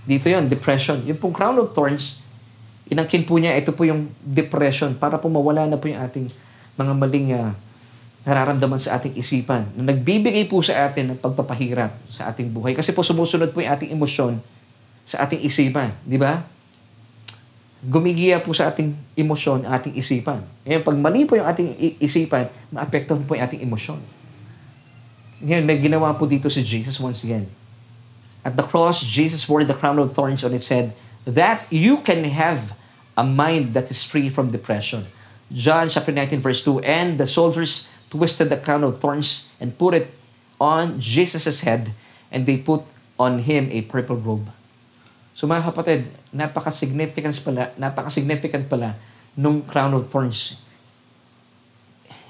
[0.05, 1.01] Dito yon depression.
[1.05, 2.25] Yung pong crown of thorns,
[2.89, 6.25] inangkin po niya, ito po yung depression para po mawala na po yung ating
[6.73, 7.53] mga maling uh,
[8.25, 9.65] nararamdaman sa ating isipan.
[9.77, 12.73] Na nagbibigay po sa atin ng pagpapahirap sa ating buhay.
[12.73, 14.41] Kasi po sumusunod po yung ating emosyon
[15.05, 15.93] sa ating isipan.
[16.05, 16.41] Di ba?
[17.81, 20.45] Gumigiya po sa ating emosyon ating isipan.
[20.69, 24.20] Ngayon, pag mali po yung ating isipan, maapektuhan po yung ating emosyon.
[25.41, 27.49] Ngayon, may ginawa po dito si Jesus once again.
[28.45, 30.93] At the cross, Jesus wore the crown of thorns on its head
[31.25, 32.77] that you can have
[33.17, 35.05] a mind that is free from depression.
[35.53, 39.93] John chapter 19 verse 2, And the soldiers twisted the crown of thorns and put
[39.93, 40.09] it
[40.61, 41.93] on Jesus' head,
[42.31, 42.85] and they put
[43.17, 44.49] on him a purple robe.
[45.33, 48.95] So mga kapatid, napaka-significant pala, napaka-significant pala
[49.37, 50.61] nung crown of thorns.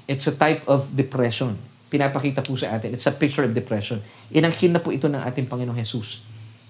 [0.07, 1.57] It's a type of depression.
[1.92, 2.96] Pinapakita po sa atin.
[2.96, 4.00] It's a picture of depression.
[4.32, 6.24] Inangkin na po ito ng ating Panginoong Jesus.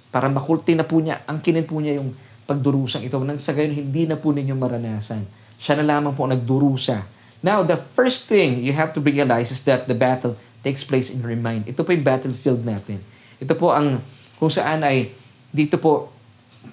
[0.10, 2.10] Para makulti na po niya, angkinin po niya yung
[2.50, 3.22] pagdurusang ito.
[3.22, 5.22] Nang sa gayon, hindi na po ninyo maranasan.
[5.62, 7.06] Siya na lamang po nagdurusa.
[7.46, 10.34] Now, the first thing you have to realize is that the battle
[10.66, 11.70] takes place in your mind.
[11.70, 13.02] Ito po yung battlefield natin.
[13.38, 14.02] Ito po ang
[14.42, 15.14] kung saan ay
[15.54, 16.10] dito po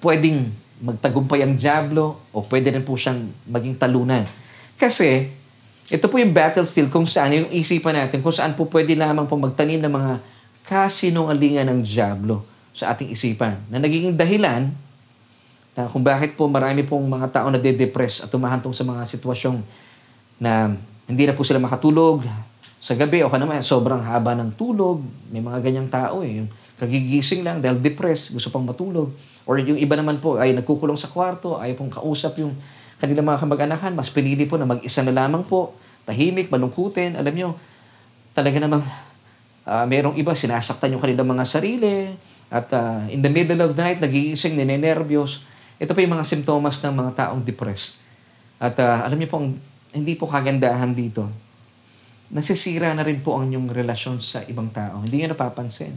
[0.01, 4.23] pwedeng magtagumpay ang Diablo o pwede rin po siyang maging talunan.
[4.79, 5.27] Kasi,
[5.89, 9.35] ito po yung battlefield kung saan, yung isipan natin, kung saan po pwede lamang po
[9.41, 10.11] magtanim ng mga
[10.69, 12.45] kasinungalingan ng Diablo
[12.77, 14.69] sa ating isipan na nagiging dahilan
[15.73, 19.59] na kung bakit po marami pong mga tao na de-depress at tumahantong sa mga sitwasyong
[20.37, 20.77] na
[21.09, 22.21] hindi na po sila makatulog
[22.79, 25.01] sa gabi o naman sobrang haba ng tulog.
[25.33, 26.45] May mga ganyang tao eh.
[26.45, 29.11] Yung kagigising lang dahil depressed, gusto pang matulog.
[29.43, 32.55] Or yung iba naman po ay nagkukulong sa kwarto, ay pong kausap yung
[32.99, 35.73] kanilang mga kamag-anakan, mas pinili po na mag-isa na lamang po,
[36.03, 37.15] tahimik, malungkutin.
[37.15, 37.49] Alam nyo,
[38.35, 38.83] talaga namang
[39.63, 42.11] uh, merong iba sinasaktan yung kanilang mga sarili
[42.51, 45.47] at uh, in the middle of the night, nagigising, ninenervyos.
[45.79, 48.03] Ito pa yung mga simptomas ng mga taong depressed.
[48.59, 49.39] At uh, alam niyo po,
[49.95, 51.25] hindi po kagandahan dito.
[52.29, 55.01] Nasisira na rin po ang inyong relasyon sa ibang tao.
[55.01, 55.95] Hindi niyo napapansin.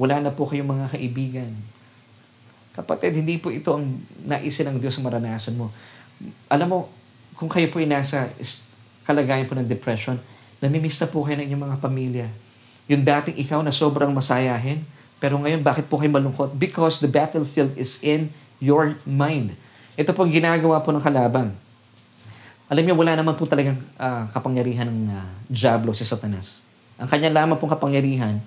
[0.00, 1.52] Wala na po kayong mga kaibigan
[2.72, 3.84] Kapatid, hindi po ito ang
[4.24, 5.68] naisin ng Diyos sa maranasan mo.
[6.50, 6.78] Alam mo,
[7.36, 8.30] kung kayo po ay nasa
[9.02, 10.14] kalagayan po ng depression,
[10.62, 12.28] namimiss na po kayo ng inyong mga pamilya.
[12.86, 14.82] Yung dating ikaw na sobrang masayahin,
[15.22, 16.54] pero ngayon bakit po kayo malungkot?
[16.58, 18.30] Because the battlefield is in
[18.62, 19.54] your mind.
[19.94, 21.54] Ito po ang ginagawa po ng kalaban.
[22.72, 26.64] Alam niyo, wala naman po talagang uh, kapangyarihan ng uh, Diablo si Satanas.
[26.96, 28.40] Ang kanya lamang pong kapangyarihan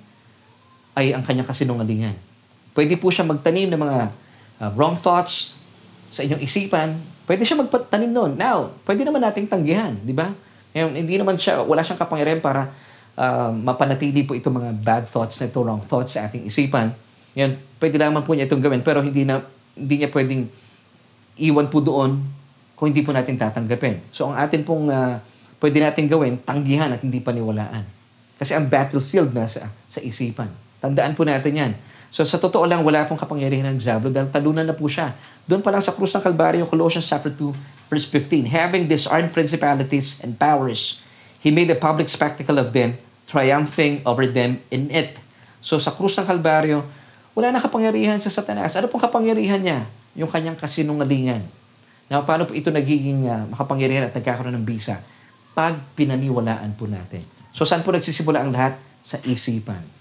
[0.98, 2.16] ay ang kanyang kasinungalingan.
[2.74, 3.98] Pwede po siya magtanim ng mga
[4.64, 5.60] uh, wrong thoughts
[6.10, 6.98] sa inyong isipan.
[7.26, 8.38] Pwede siya magtanim noon.
[8.38, 10.30] Now, pwede naman nating tanggihan, di ba?
[10.78, 12.70] Ngayon, hindi naman siya, wala siyang kapangyarihan para
[13.18, 16.94] uh, mapanatili po itong mga bad thoughts na ito, wrong thoughts sa ating isipan.
[17.34, 19.42] Yan, pwede lamang po niya itong gawin, pero hindi na
[19.76, 20.48] hindi niya pwedeng
[21.42, 22.24] iwan po doon
[22.78, 24.00] kung hindi po natin tatanggapin.
[24.14, 25.20] So, ang atin pong uh,
[25.60, 27.84] pwede natin gawin, tanggihan at hindi paniwalaan.
[28.36, 30.52] Kasi ang battlefield na sa, sa isipan.
[30.84, 31.72] Tandaan po natin yan.
[32.16, 35.12] So sa totoo lang, wala pong kapangyarihan ng Diablo dahil talunan na po siya.
[35.44, 40.24] Doon pa lang sa krus ng Kalbaryo, Colossians chapter 2, verse 15, Having disarmed principalities
[40.24, 41.04] and powers,
[41.44, 42.96] He made a public spectacle of them,
[43.28, 45.20] triumphing over them in it.
[45.60, 46.88] So sa krus ng Kalbaryo,
[47.36, 48.80] wala na kapangyarihan sa Satanas.
[48.80, 49.84] Ano pong kapangyarihan niya?
[50.16, 51.44] Yung kanyang kasinungalingan.
[52.08, 55.04] Now, paano po ito nagiging uh, makapangyarihan at nagkakaroon ng bisa?
[55.52, 57.28] Pag pinaniwalaan po natin.
[57.52, 58.80] So, saan po nagsisimula ang lahat?
[59.04, 59.95] Sa isipan.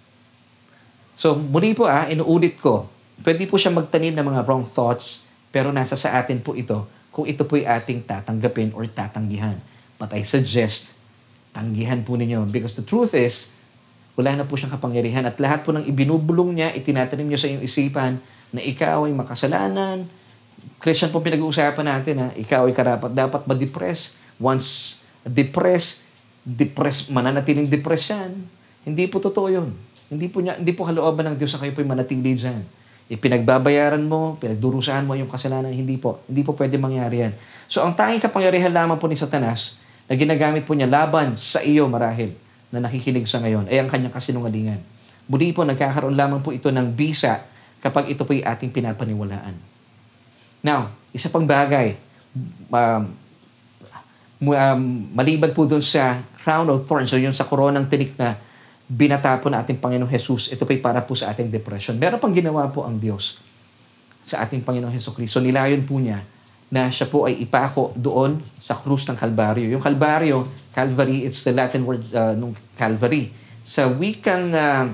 [1.14, 2.90] So, muli po ah, inuulit ko,
[3.22, 6.82] pwede po siya magtanim ng mga wrong thoughts, pero nasa sa atin po ito
[7.14, 9.54] kung ito po'y ating tatanggapin or tatanggihan.
[10.02, 10.98] But I suggest,
[11.54, 12.50] tanggihan po ninyo.
[12.50, 13.54] Because the truth is,
[14.18, 17.62] wala na po siyang kapangyarihan at lahat po ng ibinubulong niya, itinatanim niyo sa iyong
[17.62, 18.18] isipan
[18.50, 20.10] na ikaw ay makasalanan.
[20.82, 24.18] Christian po pinag-uusapan natin ha, ikaw ay karapat dapat ma-depress.
[24.42, 26.10] Once depressed,
[26.42, 28.50] depress, mananatiling depression.
[28.82, 29.70] Hindi po totoo yun.
[30.12, 32.60] Hindi po, niya, hindi po kalooban ng Diyos na kayo po manatili dyan.
[33.08, 36.24] Ipinagbabayaran mo, pinagdurusahan mo yung kasalanan, hindi po.
[36.24, 37.32] Hindi po pwede mangyari yan.
[37.68, 41.88] So ang tanging kapangyarihan lamang po ni Satanas na ginagamit po niya laban sa iyo
[41.88, 42.32] marahil
[42.72, 44.80] na nakikinig sa ngayon ay ang kanyang kasinungalingan.
[45.24, 47.40] Muli po, nagkakaroon lamang po ito ng bisa
[47.80, 49.56] kapag ito po ay ating pinapaniwalaan.
[50.64, 51.96] Now, isa pang bagay,
[52.72, 53.02] um,
[54.40, 54.80] um,
[55.12, 58.36] maliban po doon sa crown of thorns, so yung sa koronang tinik na
[58.84, 61.96] binata po na ating Panginoong Jesus, ito pa'y para po sa ating depression.
[61.96, 63.40] Meron pang ginawa po ang Diyos
[64.24, 65.40] sa ating Panginoong Heso Kristo.
[65.40, 66.20] Nilayon po niya
[66.68, 69.68] na siya po ay ipako doon sa krus ng Kalbaryo.
[69.68, 73.30] Yung Kalbaryo, Calvary, it's the Latin word uh, nung Calvary.
[73.64, 74.88] Sa wikang uh,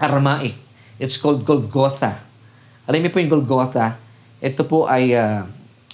[0.00, 0.56] Aramaic,
[0.96, 2.20] it's called Golgotha.
[2.88, 3.96] Alam niyo po yung Golgotha,
[4.40, 5.44] ito po ay, uh,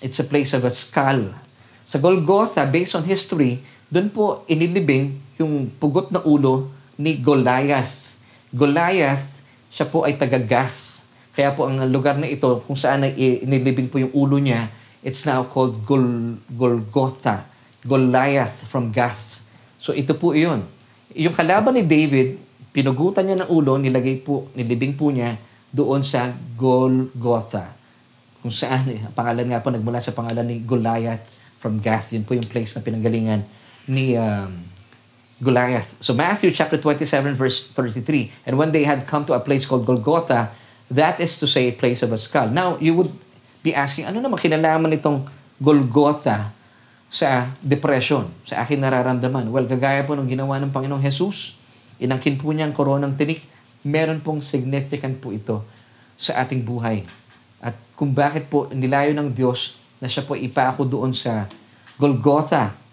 [0.04, 1.32] it's a place of a skull.
[1.86, 8.16] Sa Golgotha, based on history, doon po inilibing yung pugot na ulo ni Goliath.
[8.52, 11.04] Goliath, siya po ay taga Gath.
[11.36, 14.72] Kaya po ang lugar na ito, kung saan ay inilibing po yung ulo niya,
[15.04, 17.44] it's now called Gol Golgotha.
[17.86, 19.44] Goliath from Gath.
[19.78, 20.64] So ito po iyon.
[21.14, 22.40] Yung kalaban ni David,
[22.74, 25.38] pinugutan niya ng ulo, nilagay po, nilibing po niya
[25.70, 27.72] doon sa Golgotha.
[28.40, 31.24] Kung saan, eh, pangalan nga po, nagmula sa pangalan ni Goliath
[31.60, 32.12] from Gath.
[32.12, 33.44] Yun po yung place na pinanggalingan
[33.86, 34.50] ni um,
[35.36, 36.00] Goliath.
[36.00, 38.48] So Matthew chapter 27 verse 33.
[38.48, 40.52] And when they had come to a place called Golgotha,
[40.88, 42.48] that is to say a place of a skull.
[42.48, 43.12] Now, you would
[43.60, 45.26] be asking, ano naman kinalaman itong
[45.58, 46.54] Golgotha
[47.10, 49.50] sa depression, sa akin nararamdaman?
[49.50, 51.58] Well, gagaya po ng ginawa ng Panginoong Jesus,
[51.98, 53.42] inangkin po niya ang koronang tinik,
[53.82, 55.62] meron pong significant po ito
[56.16, 57.02] sa ating buhay.
[57.60, 61.50] At kung bakit po nilayo ng Diyos na siya po ipako doon sa
[61.96, 62.85] Golgotha,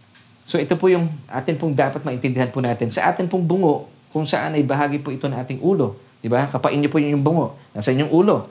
[0.43, 2.91] So ito po yung atin pong dapat maintindihan po natin.
[2.91, 5.97] Sa atin pong bungo, kung saan ay bahagi po ito ng ating ulo.
[6.19, 6.45] Di ba?
[6.47, 7.57] Kapain niyo po yung bungo.
[7.73, 8.45] Nasa inyong ulo.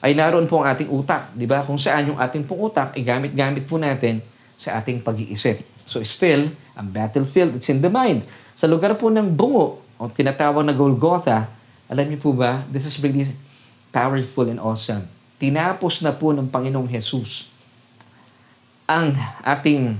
[0.00, 1.32] Ay naroon po ang ating utak.
[1.36, 1.60] Di ba?
[1.66, 4.22] Kung saan yung ating pong utak ay gamit-gamit po natin
[4.60, 5.60] sa ating pag-iisip.
[5.88, 8.22] So still, ang battlefield, it's in the mind.
[8.54, 11.50] Sa lugar po ng bungo, o tinatawag na Golgotha,
[11.90, 13.26] alam niyo po ba, this is really
[13.90, 15.04] powerful and awesome.
[15.42, 17.50] Tinapos na po ng Panginoong Jesus
[18.86, 19.98] ang ating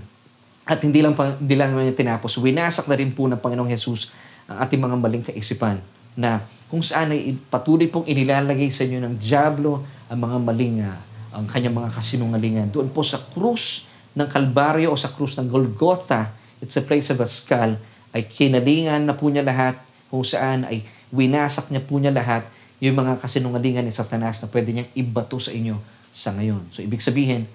[0.70, 4.14] at hindi lang, hindi lang naman tinapos, winasak na rin po ng Panginoong Jesus
[4.46, 5.82] ang ating mga maling kaisipan
[6.14, 10.98] na kung saan ay patuloy pong inilalagay sa inyo ng Diablo ang mga maling, uh,
[11.34, 12.66] ang kanyang mga kasinungalingan.
[12.70, 16.30] Doon po sa krus ng Kalbaryo o sa krus ng Golgotha,
[16.62, 17.74] it's a place of a skull,
[18.14, 19.74] ay kinalingan na po niya lahat
[20.06, 22.46] kung saan ay winasak niya po niya lahat
[22.78, 25.74] yung mga kasinungalingan ni Satanas na pwede niyang ibato sa inyo
[26.14, 26.70] sa ngayon.
[26.70, 27.50] So, ibig sabihin,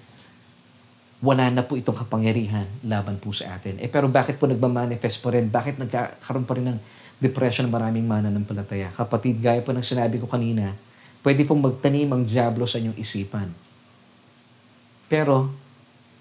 [1.24, 3.80] wala na po itong kapangyarihan laban po sa atin.
[3.80, 5.48] Eh pero bakit po nagmamanifest pa rin?
[5.48, 6.78] Bakit nagkakaroon pa rin ng
[7.16, 8.92] depression ng maraming mananampalataya?
[8.92, 10.76] Kapatid, gaya po ng sinabi ko kanina,
[11.24, 13.48] pwede pong magtanim ang Diablo sa inyong isipan.
[15.08, 15.48] Pero,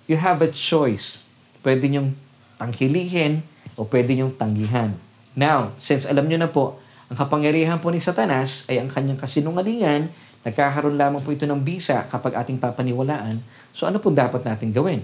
[0.08, 1.28] you have a choice.
[1.60, 2.14] Pwede niyong
[2.56, 3.44] tangkilihin
[3.76, 4.96] o pwede niyong tanggihan.
[5.36, 6.80] Now, since alam niyo na po,
[7.12, 10.08] ang kapangyarihan po ni Satanas ay ang kanyang kasinungalingan,
[10.48, 13.42] nagkakaroon lamang po ito ng bisa kapag ating papaniwalaan,
[13.76, 15.04] So ano po dapat natin gawin?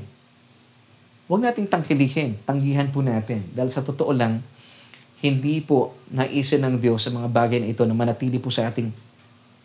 [1.28, 3.44] Huwag nating tangkilihin, tanggihan po natin.
[3.52, 4.40] Dahil sa totoo lang,
[5.20, 8.92] hindi po naisin ng Diyos sa mga bagay na ito na manatili po sa ating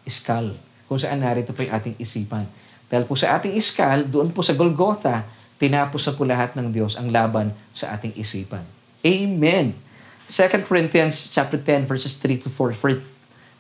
[0.03, 0.53] iskal.
[0.91, 2.47] Kung saan narito po yung ating isipan.
[2.87, 5.27] Dahil po sa ating iskal, doon po sa Golgotha,
[5.59, 8.63] tinapos sa po lahat ng Diyos ang laban sa ating isipan.
[9.03, 9.75] Amen.
[10.27, 12.75] 2 Corinthians chapter 10 verses 3 to 4.
[12.75, 12.99] For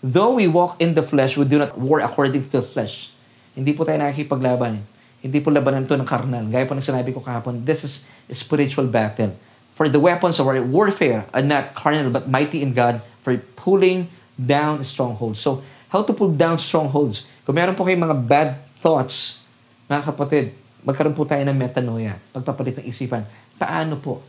[0.02, 3.14] though we walk in the flesh, we do not war according to the flesh.
[3.54, 4.82] Hindi po tayo nakikipaglaban.
[5.26, 6.46] Hindi po labanan ito ng karnal.
[6.46, 9.34] Gaya po ng sinabi ko kahapon, this is a spiritual battle.
[9.74, 14.06] For the weapons of our warfare are not carnal but mighty in God for pulling
[14.38, 15.42] down strongholds.
[15.42, 17.26] So, how to pull down strongholds?
[17.42, 19.42] Kung meron po kayong mga bad thoughts,
[19.90, 20.54] mga kapatid,
[20.86, 23.26] magkaroon po tayo ng metanoia, pagpapalit ng isipan.
[23.58, 24.22] Paano po?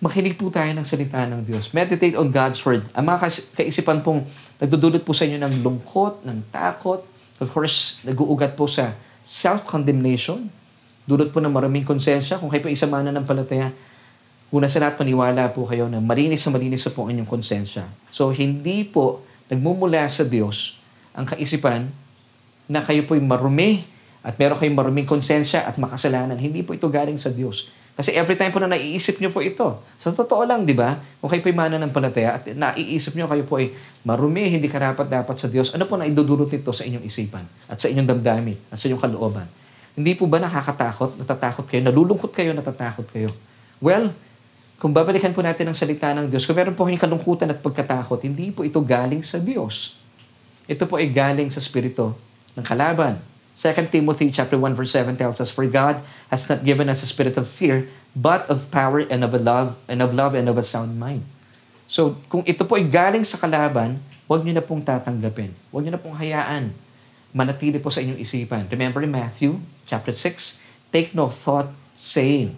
[0.00, 1.76] Makinig po tayo ng salita ng Diyos.
[1.76, 2.80] Meditate on God's Word.
[2.96, 4.24] Ang mga kaisipan pong
[4.56, 7.04] nagdudulot po sa inyo ng lungkot, ng takot,
[7.36, 10.48] of course, nag-uugat po sa self-condemnation.
[11.08, 12.38] Dulot po ng maraming konsensya.
[12.38, 13.72] Kung kayo po isa mana ng palataya,
[14.50, 17.86] una sa lahat maniwala po kayo na malinis na malinis na po ang inyong konsensya.
[18.10, 20.78] So, hindi po nagmumula sa Diyos
[21.14, 21.90] ang kaisipan
[22.70, 23.82] na kayo po'y marumi
[24.20, 26.36] at meron kayong maruming konsensya at makasalanan.
[26.36, 27.72] Hindi po ito galing sa Diyos.
[28.00, 30.96] Kasi every time po na naiisip nyo po ito, sa totoo lang, di ba?
[31.20, 33.76] Kung kayo po'y mana ng palataya at naiisip nyo kayo po ay
[34.08, 37.76] marumi, hindi karapat dapat sa Diyos, ano po na idudulot nito sa inyong isipan at
[37.76, 39.44] sa inyong damdamin at sa inyong kalooban?
[39.92, 43.28] Hindi po ba nakakatakot, natatakot kayo, nalulungkot kayo, natatakot kayo?
[43.84, 44.08] Well,
[44.80, 48.16] kung babalikan po natin ang salita ng Diyos, kung meron po kayong kalungkutan at pagkatakot,
[48.24, 50.00] hindi po ito galing sa Diyos.
[50.64, 52.16] Ito po ay galing sa spirito
[52.56, 53.20] ng kalaban.
[53.60, 56.00] 2 Timothy chapter 1 verse 7 tells us, For God
[56.32, 59.76] has not given us a spirit of fear, but of power and of a love
[59.84, 61.28] and of love and of a sound mind.
[61.84, 65.52] So, kung ito po ay galing sa kalaban, huwag niyo na pong tatanggapin.
[65.68, 66.72] Huwag niyo na pong hayaan.
[67.36, 68.64] Manatili po sa inyong isipan.
[68.72, 72.56] Remember in Matthew chapter 6, take no thought saying.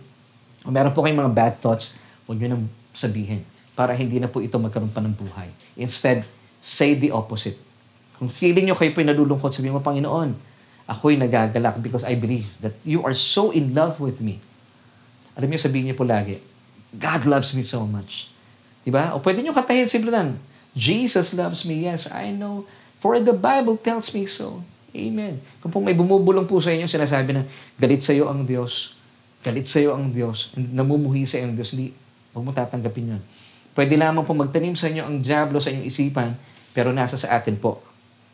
[0.62, 1.98] Kung meron po kayong mga bad thoughts,
[2.30, 3.42] huwag nyo nang sabihin
[3.74, 5.50] para hindi na po ito magkaroon pa ng buhay.
[5.74, 6.22] Instead,
[6.62, 7.58] say the opposite.
[8.22, 10.51] Kung feeling nyo kayo po nalulungkot, sabihin mo, Panginoon,
[10.92, 14.36] ako'y nagagalak because I believe that you are so in love with me.
[15.32, 16.36] Alam niyo, sabihin niyo po lagi,
[16.92, 18.28] God loves me so much.
[18.84, 19.16] Diba?
[19.16, 20.36] O pwede nyo katayin, simple lang.
[20.76, 21.88] Jesus loves me.
[21.88, 22.68] Yes, I know.
[23.00, 24.60] For the Bible tells me so.
[24.92, 25.40] Amen.
[25.64, 27.48] Kung po may bumubulong po sa inyo, sinasabi na,
[27.80, 28.92] galit sa iyo ang Diyos.
[29.40, 30.52] Galit sa iyo ang Diyos.
[30.52, 31.72] Namumuhi sa iyo ang Diyos.
[31.72, 31.96] Hindi,
[32.36, 33.22] huwag mo tatanggapin yun.
[33.72, 36.36] Pwede lamang po magtanim sa inyo ang Diablo sa inyong isipan,
[36.76, 37.80] pero nasa sa atin po.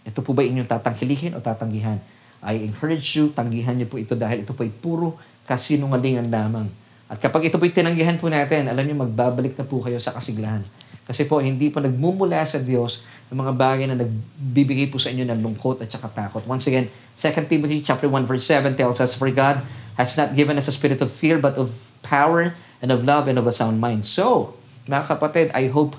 [0.02, 2.02] Ito po ba inyong tatangkilihin o tatanggihan?
[2.45, 5.18] I encourage you, tanggihan niyo po ito dahil ito po ay puro
[5.49, 6.68] kasinungalingan lamang.
[7.09, 10.61] At kapag ito po'y tinanggihan po natin, alam niyo, magbabalik na po kayo sa kasiglahan.
[11.09, 13.01] Kasi po, hindi po nagmumula sa Diyos
[13.32, 16.45] ng mga bagay na nagbibigay po sa inyo ng lungkot at saka takot.
[16.45, 19.64] Once again, 2 Timothy chapter 1 verse 7 tells us, For God
[19.97, 22.53] has not given us a spirit of fear, but of power
[22.84, 24.05] and of love and of a sound mind.
[24.05, 24.53] So,
[24.84, 25.97] mga kapatid, I hope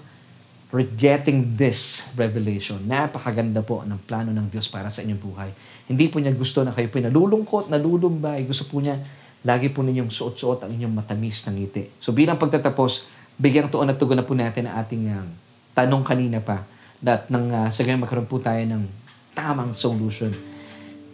[0.70, 2.86] we're getting this revelation.
[2.86, 5.50] Napakaganda po ng plano ng Diyos para sa inyong buhay.
[5.90, 8.46] Hindi po niya gusto na kayo po nalulungkot, nalulumbay.
[8.46, 8.96] Gusto po niya
[9.42, 11.90] lagi po ninyong suot-suot ang inyong matamis na ngiti.
[11.98, 13.10] So bilang pagtatapos,
[13.42, 15.26] bigyang tuon at tugon na po natin ang ating uh,
[15.74, 16.62] tanong kanina pa
[17.00, 18.84] that nang uh, sa ganyan magkaroon po tayo ng
[19.32, 20.30] tamang solution.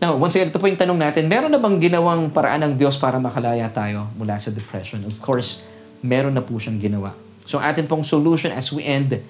[0.02, 3.00] Now, once again, ito po yung tanong natin, meron na bang ginawang paraan ng Diyos
[3.00, 5.00] para makalaya tayo mula sa depression?
[5.08, 5.64] Of course,
[6.04, 7.16] meron na po siyang ginawa.
[7.48, 9.24] So, atin pong solution as we end,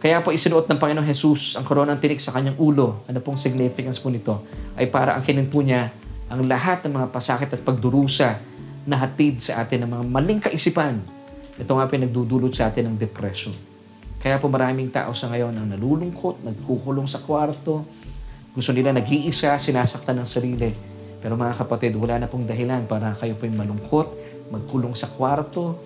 [0.00, 3.04] kaya po isinuot ng Panginoong Jesus ang koronang tinik sa kanyang ulo.
[3.04, 4.40] Ano pong significance po nito?
[4.72, 5.92] Ay para ang kinin po niya
[6.32, 8.40] ang lahat ng mga pasakit at pagdurusa
[8.88, 11.04] na hatid sa atin ng mga maling kaisipan.
[11.60, 13.52] Ito nga pinagdudulot sa atin ng depression.
[14.24, 17.84] Kaya po maraming tao sa ngayon ang nalulungkot, nagkukulong sa kwarto,
[18.56, 20.72] gusto nila nag-iisa, sinasaktan ng sarili.
[21.20, 24.08] Pero mga kapatid, wala na pong dahilan para kayo po'y malungkot,
[24.48, 25.76] magkulong sa kwarto,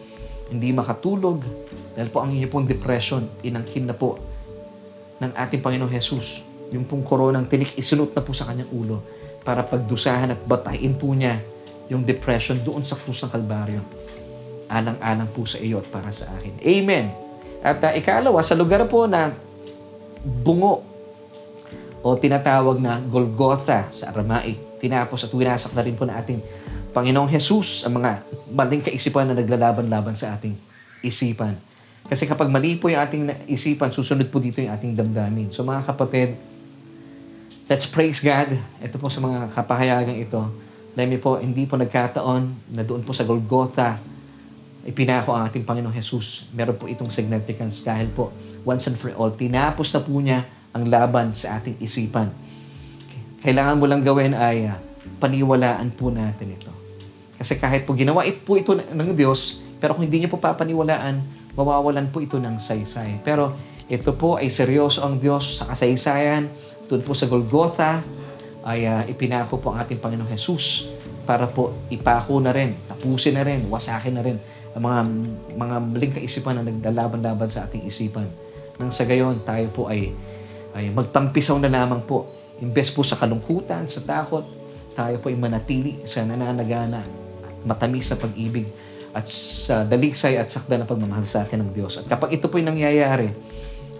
[0.50, 1.40] hindi makatulog.
[1.94, 4.20] Dahil po ang inyo pong depression, inangkin na po
[5.22, 6.44] ng ating Panginoong Jesus.
[6.74, 9.00] Yung pong koronang tinik, isunod na po sa kanyang ulo
[9.44, 11.38] para pagdusahan at batayin po niya
[11.92, 13.80] yung depression doon sa krus ng Kalbaryo.
[14.72, 16.56] Alang-alang po sa iyo at para sa akin.
[16.64, 17.12] Amen.
[17.60, 19.32] At uh, ikalawa, sa lugar po na
[20.24, 20.84] bungo
[22.04, 26.40] o tinatawag na Golgotha sa Aramaic, tinapos at winasak na rin po na ating
[26.94, 28.22] Panginoong Jesus ang mga
[28.54, 30.54] maling kaisipan na naglalaban-laban sa ating
[31.02, 31.58] isipan.
[32.06, 35.50] Kasi kapag mali po yung ating isipan, susunod po dito yung ating damdamin.
[35.50, 36.38] So mga kapatid,
[37.64, 38.60] Let's praise God.
[38.84, 40.36] Ito po sa mga kapahayagang ito.
[40.92, 43.96] Alam po, hindi po nagkataon na doon po sa Golgotha,
[44.84, 46.52] ipinako ang ating Panginoong Jesus.
[46.52, 48.36] Meron po itong significance dahil po,
[48.68, 50.44] once and for all, tinapos na po niya
[50.76, 52.28] ang laban sa ating isipan.
[53.40, 54.76] Kailangan mo lang gawin ay uh,
[55.16, 56.83] paniwalaan po natin ito.
[57.38, 61.20] Kasi kahit po ginawa po ito ng Diyos, pero kung hindi niyo po papaniwalaan,
[61.58, 63.20] mawawalan po ito ng saysay.
[63.26, 63.54] Pero
[63.90, 66.48] ito po ay seryoso ang Diyos sa kasaysayan,
[66.88, 68.00] doon po sa Golgotha
[68.64, 70.88] ay uh, ipinako po ang ating Panginoong Jesus
[71.28, 74.36] para po ipako na rin, tapusin na rin, wasakin na rin
[74.74, 75.00] ang mga
[75.54, 78.26] mga maling kaisipan na nagdalaban-laban sa ating isipan.
[78.80, 80.10] Nang sa gayon, tayo po ay,
[80.74, 82.26] ay magtampisaw na lamang po.
[82.58, 84.42] Imbes po sa kalungkutan, sa takot,
[84.96, 87.23] tayo po ay manatili sa nananagana
[87.64, 88.68] matamis na pag-ibig
[89.14, 92.02] at sa dalisay at sakda na pagmamahal sa atin ng Diyos.
[92.02, 93.30] At kapag ito po ay nangyayari,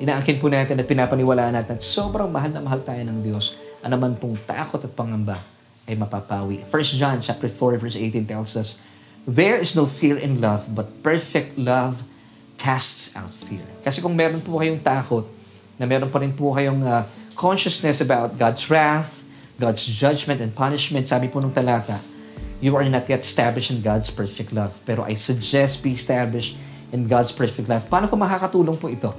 [0.03, 3.55] inaangkin po natin at pinapaniwalaan natin at sobrang mahal na mahal tayo ng Diyos.
[3.81, 5.39] Anaman pong takot at pangamba
[5.87, 6.67] ay mapapawi.
[6.67, 8.83] 1 John chapter 4 verse 18 tells us,
[9.25, 12.05] There is no fear in love, but perfect love
[12.61, 13.65] casts out fear.
[13.81, 15.25] Kasi kung meron po kayong takot,
[15.79, 17.03] na meron pa rin po kayong uh,
[17.35, 19.27] consciousness about God's wrath,
[19.59, 21.99] God's judgment and punishment, sabi po nung talata,
[22.65, 24.73] you are not yet established in God's perfect love.
[24.89, 26.57] Pero I suggest be established
[26.97, 27.85] in God's perfect love.
[27.93, 29.13] Paano ko makakatulong po ito?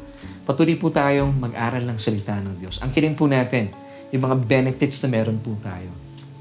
[0.49, 2.81] Patuloy po tayong mag-aral ng salita ng Diyos.
[2.81, 3.69] Angkinin po natin
[4.09, 5.93] yung mga benefits na meron po tayo.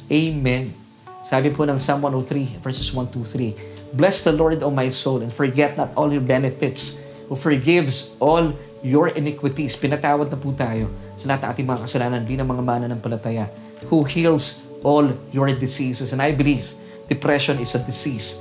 [0.08, 0.72] Amen.
[1.20, 5.20] Sabi po ng Psalm 103, verses 1 to 3, Bless the Lord, O my soul,
[5.20, 8.52] and forget not all your benefits, who forgives all
[8.84, 9.76] your iniquities.
[9.76, 13.00] Pinatawad na po tayo sa lahat ng ating mga kasalanan, di ng mga mana ng
[13.00, 13.48] palataya,
[13.88, 16.12] who heals all your diseases.
[16.12, 18.40] And I believe depression is a disease.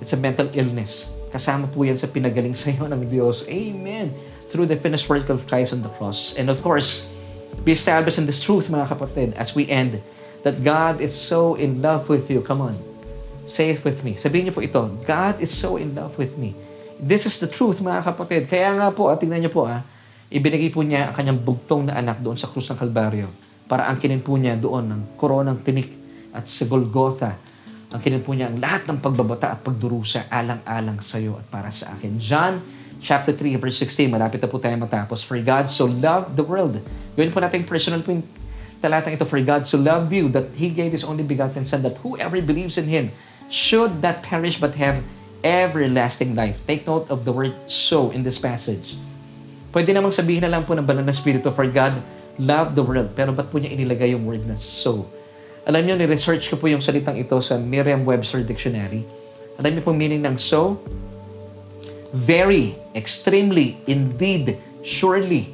[0.00, 1.12] It's a mental illness.
[1.30, 3.46] Kasama po yan sa pinagaling sa iyo ng Diyos.
[3.46, 4.10] Amen
[4.50, 6.34] through the finished work of Christ on the cross.
[6.34, 7.06] And of course,
[7.62, 10.02] be established in this truth, mga kapatid, as we end,
[10.42, 12.42] that God is so in love with you.
[12.42, 12.74] Come on.
[13.46, 14.18] Say it with me.
[14.18, 16.58] Sabihin niyo po ito, God is so in love with me.
[16.98, 18.50] This is the truth, mga kapatid.
[18.50, 19.80] Kaya nga po, at tingnan niyo po, ah,
[20.28, 23.30] ibinigay po niya ang kanyang bugtong na anak doon sa krus ng Kalbaryo
[23.70, 25.94] para angkinin po niya doon ng koronang tinik
[26.34, 27.38] at sa Golgotha
[27.90, 31.74] Ang kinuha po niya ang lahat ng pagbabata at pagdurusa alang-alang sa iyo at para
[31.74, 32.22] sa akin.
[32.22, 32.62] John
[33.02, 35.26] chapter 3 verse 16, malapit na po tayo matapos.
[35.26, 36.78] For God so loved the world.
[37.18, 38.22] Gawin po natin personal po yung
[38.78, 39.26] talatang ito.
[39.26, 42.78] For God so loved you that He gave His only begotten Son that whoever believes
[42.78, 43.10] in Him
[43.50, 45.02] should not perish but have
[45.42, 46.62] everlasting life.
[46.70, 48.94] Take note of the word so in this passage.
[49.74, 51.98] Pwede namang sabihin na lang po ng banal na spirito, for God
[52.38, 53.10] loved the world.
[53.18, 55.10] Pero ba't po niya inilagay yung word na so?
[55.68, 59.04] Alam niyo, ni-research ko po yung salitang ito sa Merriam-Webster Dictionary.
[59.60, 60.80] Alam niyo po meaning ng so?
[62.16, 65.52] Very, extremely, indeed, surely.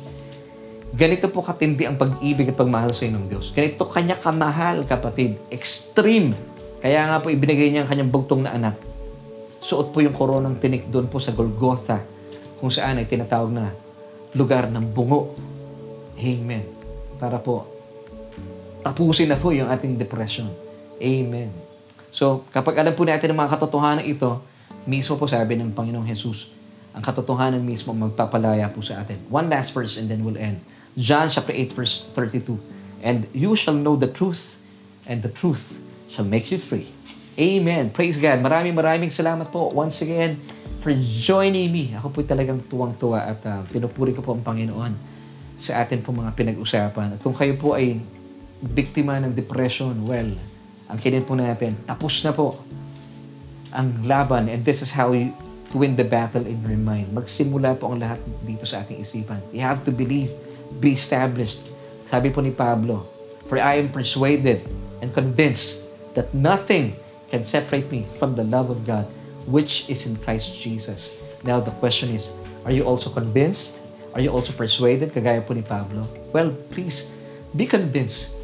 [0.97, 3.51] Ganito po katindi ang pag-ibig at pagmahal sa inyong Diyos.
[3.53, 5.37] Ganito kanya kamahal, kapatid.
[5.53, 6.33] Extreme.
[6.81, 8.79] Kaya nga po ibinigay niya ang kanyang bugtong na anak.
[9.61, 11.99] Suot po yung koronang tinik doon po sa Golgotha,
[12.63, 13.75] kung saan ay tinatawag na
[14.33, 15.35] lugar ng bungo.
[16.17, 16.65] Amen.
[17.21, 17.76] Para po
[18.87, 20.47] tapusin na po yung ating depression.
[21.03, 21.51] Amen.
[22.14, 24.39] So, kapag alam po natin ang mga katotohanan ito,
[24.87, 26.55] mismo po sabi ng Panginoong Jesus,
[26.95, 29.18] ang katotohanan mismo magpapalaya po sa atin.
[29.26, 30.62] One last verse and then we'll end.
[30.95, 32.57] John chapter 8 verse 32.
[33.03, 34.62] And you shall know the truth,
[35.05, 36.89] and the truth shall make you free.
[37.37, 37.93] Amen.
[37.93, 38.41] Praise God.
[38.41, 40.41] Maraming maraming salamat po once again
[40.80, 41.93] for joining me.
[42.01, 44.97] Ako po talagang tuwang-tuwa at uh, pinupuri ko po ang Panginoon
[45.61, 47.18] sa atin po mga pinag-usapan.
[47.18, 48.01] At kung kayo po ay
[48.63, 50.31] biktima ng depression, well,
[50.87, 52.57] ang kinit po natin, tapos na po
[53.75, 55.35] ang laban and this is how you
[55.75, 57.11] win the battle in your mind.
[57.13, 59.43] Magsimula po ang lahat dito sa ating isipan.
[59.53, 60.33] You have to believe,
[60.81, 61.69] be established.
[62.07, 63.05] Sabi po ni Pablo,
[63.51, 64.63] For I am persuaded
[65.03, 65.87] and convinced
[66.17, 66.97] that nothing
[67.29, 69.07] can separate me from the love of God
[69.47, 71.19] which is in Christ Jesus.
[71.47, 72.35] Now the question is,
[72.67, 73.79] are you also convinced?
[74.15, 75.15] Are you also persuaded?
[75.15, 76.09] Kagaya po ni Pablo.
[76.35, 77.15] Well, please,
[77.55, 78.36] be convinced.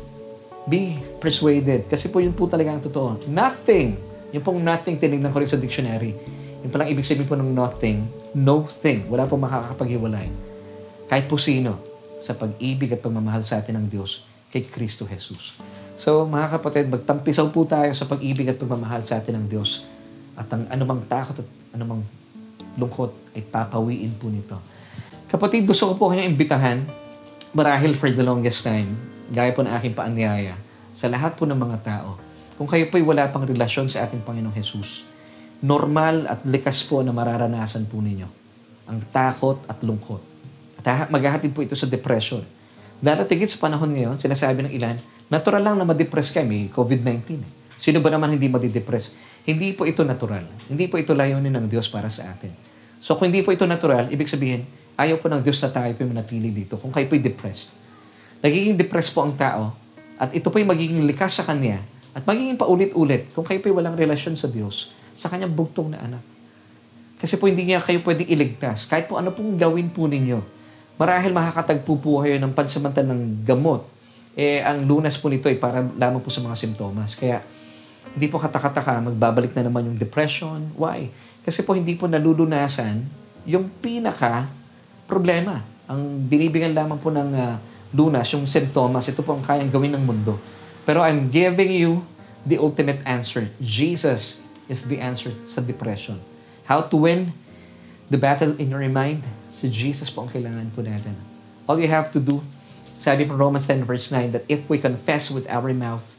[0.66, 1.90] Be persuaded.
[1.90, 3.26] Kasi po yun po talaga ang totoo.
[3.26, 3.98] Nothing.
[4.30, 6.14] Yung pong nothing, tinignan ko rin sa dictionary.
[6.62, 8.06] Yung palang ibig sabihin po ng nothing,
[8.38, 9.10] no thing.
[9.10, 10.30] Wala pong makakapaghiwalay.
[11.10, 11.76] Kahit po sino
[12.22, 14.22] sa pag-ibig at pagmamahal sa atin ng Diyos
[14.54, 15.58] kay Kristo Jesus.
[15.98, 19.84] So, mga kapatid, magtampisaw po tayo sa pag-ibig at pagmamahal sa atin ng Diyos.
[20.38, 22.06] At ang anumang takot at anumang
[22.78, 24.56] lungkot ay papawiin po nito.
[25.28, 26.84] Kapatid, gusto ko po kayong imbitahan
[27.52, 28.96] marahil for the longest time,
[29.32, 30.54] gaya po ng aking paanyaya,
[30.92, 32.20] sa lahat po ng mga tao,
[32.60, 35.08] kung kayo po'y wala pang relasyon sa ating Panginoong Jesus,
[35.64, 38.28] normal at likas po na mararanasan po ninyo
[38.86, 40.20] ang takot at lungkot.
[40.84, 42.44] At maghahatid po ito sa depression.
[43.00, 45.00] Darating sa panahon ngayon, sinasabi ng ilan,
[45.32, 47.40] natural lang na ma-depress kayo, may COVID-19.
[47.80, 49.16] Sino ba naman hindi madidepress?
[49.42, 50.44] Hindi po ito natural.
[50.70, 52.52] Hindi po ito layunin ng Diyos para sa atin.
[53.02, 54.62] So kung hindi po ito natural, ibig sabihin,
[54.92, 57.80] Ayaw po ng Diyos na tayo po manatili dito kung kayo po'y depressed.
[58.42, 59.70] Nagiging depressed po ang tao
[60.18, 61.78] at ito po'y magiging likas sa Kanya
[62.12, 66.22] at magiging paulit-ulit kung kayo po'y walang relasyon sa Diyos sa Kanyang bugtong na anak.
[67.22, 68.90] Kasi po hindi niya kayo pwedeng iligtas.
[68.90, 70.42] Kahit po ano pong gawin po ninyo.
[70.98, 73.86] Marahil makakatagpo po kayo ng pansamantalang gamot.
[74.34, 77.14] Eh, ang lunas po nito ay para lamang po sa mga simptomas.
[77.14, 77.38] Kaya,
[78.18, 80.66] hindi po katakataka, magbabalik na naman yung depression.
[80.74, 81.14] Why?
[81.46, 83.06] Kasi po hindi po nalulunasan
[83.46, 84.50] yung pinaka
[85.06, 85.62] problema.
[85.86, 87.54] Ang binibigyan lamang po ng uh,
[87.92, 90.40] lunas, yung symptoms, ito po ang kayang gawin ng mundo.
[90.82, 92.02] Pero I'm giving you
[92.42, 93.52] the ultimate answer.
[93.62, 96.18] Jesus is the answer sa depression.
[96.66, 97.36] How to win
[98.08, 99.22] the battle in your mind?
[99.52, 101.14] Si Jesus po ang kailangan po natin.
[101.68, 102.42] All you have to do,
[102.98, 106.18] sabi from Romans 10 verse 9, that if we confess with our mouth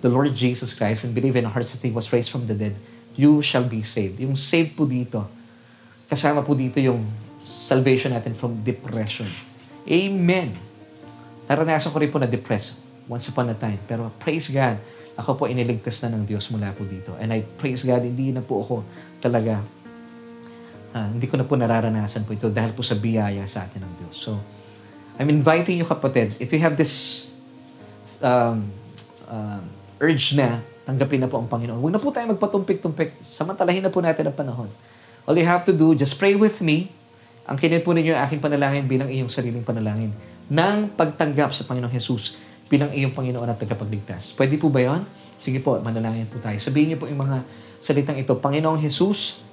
[0.00, 2.54] the Lord Jesus Christ and believe in our hearts that He was raised from the
[2.54, 2.78] dead,
[3.18, 4.22] you shall be saved.
[4.22, 5.26] Yung saved po dito,
[6.06, 7.02] kasama po dito yung
[7.42, 9.26] salvation natin from depression.
[9.88, 10.67] Amen.
[11.48, 13.80] Naranasan ko rin po na depressed once upon a time.
[13.88, 14.76] Pero praise God,
[15.18, 17.16] ako po iniligtas na ng Diyos mula po dito.
[17.18, 18.84] And I praise God, hindi na po ako
[19.18, 19.58] talaga,
[20.94, 23.92] uh, hindi ko na po nararanasan po ito dahil po sa biyaya sa atin ng
[24.04, 24.14] Diyos.
[24.14, 24.38] So,
[25.18, 27.26] I'm inviting you kapatid, if you have this
[28.22, 28.70] um,
[29.26, 29.58] uh,
[29.98, 31.82] urge na, tanggapin na po ang Panginoon.
[31.82, 33.18] Huwag na po tayo magpatumpik-tumpik.
[33.20, 34.70] Samantalahin na po natin ang panahon.
[35.26, 36.88] All you have to do, just pray with me
[37.48, 40.12] ang kinin po ninyo aking panalangin bilang iyong sariling panalangin
[40.48, 44.36] ng pagtanggap sa Panginoong Jesus bilang iyong Panginoon at tagapagligtas.
[44.36, 45.04] Pwede po ba yon?
[45.38, 46.56] Sige po, manalangin po tayo.
[46.58, 47.44] Sabihin niyo po yung mga
[47.78, 48.36] salitang ito.
[48.36, 49.44] Panginoong Jesus,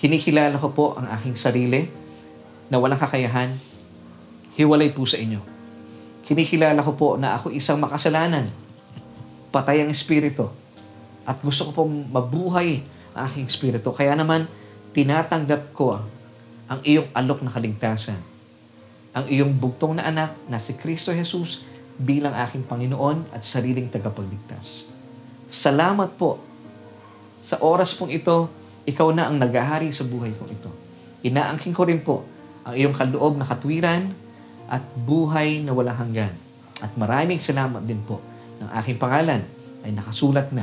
[0.00, 1.86] kinikilala ko po ang aking sarili
[2.66, 3.52] na walang kakayahan.
[4.58, 5.40] Hiwalay po sa inyo.
[6.26, 8.48] Kinikilala ko po na ako isang makasalanan.
[9.52, 10.48] Patay ang espiritu.
[11.28, 12.82] At gusto ko pong mabuhay
[13.12, 13.92] ang aking espiritu.
[13.92, 14.48] Kaya naman,
[14.96, 16.00] tinatanggap ko
[16.68, 18.31] ang iyong alok na kaligtasan.
[19.12, 21.68] Ang iyong bugtong na anak na si Kristo Jesus
[22.00, 24.88] bilang aking Panginoon at sariling tagapagligtas.
[25.46, 26.40] Salamat po
[27.42, 28.46] Sa oras pong ito,
[28.86, 30.70] ikaw na ang naghahari sa buhay kong ito.
[31.26, 32.22] Inaangking ko rin po
[32.62, 34.14] ang iyong kaloob na katwiran
[34.70, 36.30] at buhay na walang hanggan.
[36.78, 38.22] At maraming salamat din po
[38.62, 39.42] ng aking pangalan
[39.82, 40.62] ay nakasulat na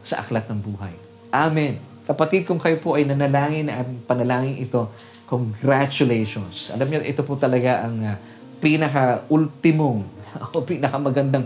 [0.00, 0.96] sa aklat ng buhay.
[1.28, 1.76] Amen.
[2.04, 4.88] Kapatid, kung kayo po ay nanalangin at panalangin ito,
[5.28, 6.72] congratulations.
[6.74, 8.16] Alam niyo, ito po talaga ang uh,
[8.60, 10.04] pinaka-ultimong
[10.54, 11.44] o pinakamagandang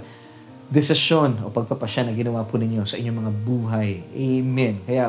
[0.68, 3.90] desisyon o pagpapasya na ginawa po ninyo sa inyong mga buhay.
[4.12, 4.74] Amen.
[4.84, 5.08] Kaya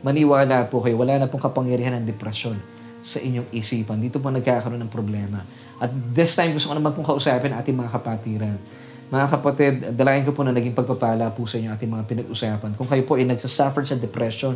[0.00, 2.56] maniwala po kayo, wala na pong kapangyarihan ng depresyon
[3.00, 4.00] sa inyong isipan.
[4.00, 5.44] Dito po nagkakaroon ng problema.
[5.80, 8.56] At this time, gusto ko naman pong kausapin ating mga kapatiran.
[9.10, 12.76] Mga kapatid, dalayan ko po na naging pagpapala po sa inyo ating mga pinag-usapan.
[12.76, 14.54] Kung kayo po ay nagsasuffer sa depression,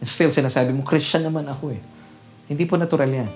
[0.00, 1.80] still sinasabi mo, Christian naman ako eh.
[2.50, 3.30] Hindi po natural yan.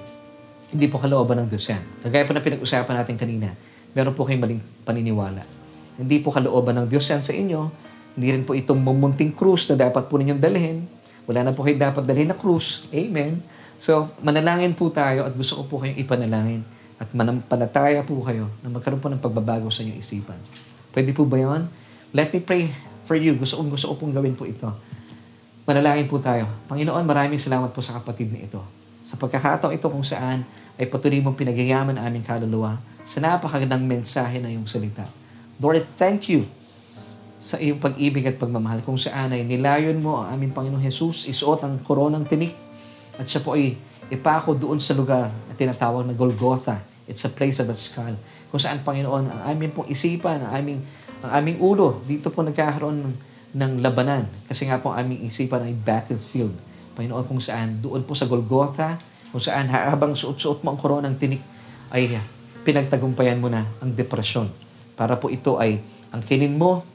[0.75, 1.83] Hindi po kalooban ng Diyos yan.
[2.03, 3.55] Kagaya po na pinag-usapan natin kanina,
[3.95, 5.63] meron po kayong maling paniniwala
[5.95, 7.71] hindi po kalooban ng Diyos yan sa inyo.
[8.15, 10.83] Hindi rin po itong mumunting krus na dapat po ninyong dalhin.
[11.27, 12.87] Wala na po kayo dapat dalhin na krus.
[12.91, 13.39] Amen.
[13.79, 16.63] So, manalangin po tayo at gusto ko po kayong ipanalangin
[16.99, 20.39] at manampalataya po kayo na magkaroon po ng pagbabago sa inyong isipan.
[20.95, 21.67] Pwede po ba yon?
[22.15, 22.71] Let me pray
[23.07, 23.35] for you.
[23.35, 24.71] Gusto kong gusto ko pong gawin po ito.
[25.67, 26.47] Manalangin po tayo.
[26.71, 28.63] Panginoon, maraming salamat po sa kapatid na ito.
[29.05, 30.49] Sa pagkakataon ito kung saan
[30.81, 35.05] ay patuloy mong pinagyayaman aming kaluluwa sa napakagandang mensahe na iyong salita.
[35.61, 36.49] Lord, thank you
[37.37, 41.61] sa iyong pag-ibig at pagmamahal kung saan ay nilayon mo ang aming Panginoong Jesus, isuot
[41.61, 42.57] ang koronang tinik
[43.21, 43.77] at siya po ay
[44.09, 46.81] ipako doon sa lugar na tinatawag na Golgotha.
[47.05, 48.17] It's a place of a skull.
[48.49, 50.81] Kung saan, Panginoon, ang aming pong isipan, ang aming,
[51.21, 53.15] ang aming ulo, dito po nagkakaroon ng,
[53.53, 54.25] ng labanan.
[54.49, 56.57] Kasi nga po ang aming isipan ay battlefield.
[56.95, 58.97] Panginoon, kung saan, doon po sa Golgotha,
[59.35, 61.43] kung saan habang suot-suot mo ang koronang tinik,
[61.91, 62.19] ay
[62.65, 64.49] pinagtagumpayan mo na ang depresyon
[64.95, 65.79] para po ito ay
[66.15, 66.87] ang kinin mo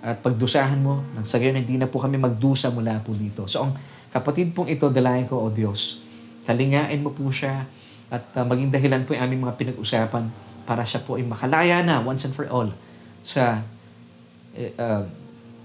[0.00, 3.44] at pagdusahan mo nang sa gayon hindi na po kami magdusa mula po dito.
[3.44, 3.76] So ang
[4.14, 6.06] kapatid pong ito, dalayan ko, O Diyos,
[6.48, 7.68] kalingain mo po siya
[8.10, 10.24] at uh, maging dahilan po yung aming mga pinag-usapan
[10.64, 12.70] para siya po ay makalaya na once and for all
[13.20, 13.60] sa
[14.56, 15.02] uh,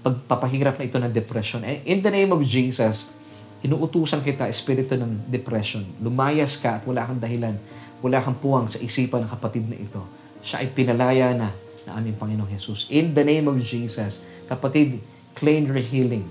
[0.04, 1.64] pagpapahirap na ito ng depression.
[1.64, 3.16] In the name of Jesus,
[3.64, 5.84] inuutusan kita, espiritu ng depression.
[6.02, 7.56] Lumayas ka at wala kang dahilan,
[8.04, 10.02] wala kang puwang sa isipan ng kapatid na ito.
[10.44, 11.48] Siya ay pinalaya na
[11.86, 12.90] na aming Panginoong Jesus.
[12.90, 14.98] In the name of Jesus, kapatid,
[15.38, 16.26] claim your healing.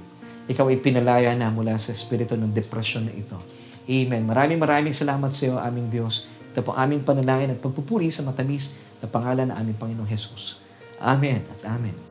[0.46, 3.40] Ikaw ay pinalaya na mula sa espiritu ng depression na ito.
[3.88, 4.28] Amen.
[4.28, 6.30] Maraming maraming salamat sa iyo, aming Diyos.
[6.54, 10.62] Ito po aming panalangin at pagpupuri sa matamis na pangalan ng aming Panginoong Jesus.
[11.02, 12.05] Amen at Amen.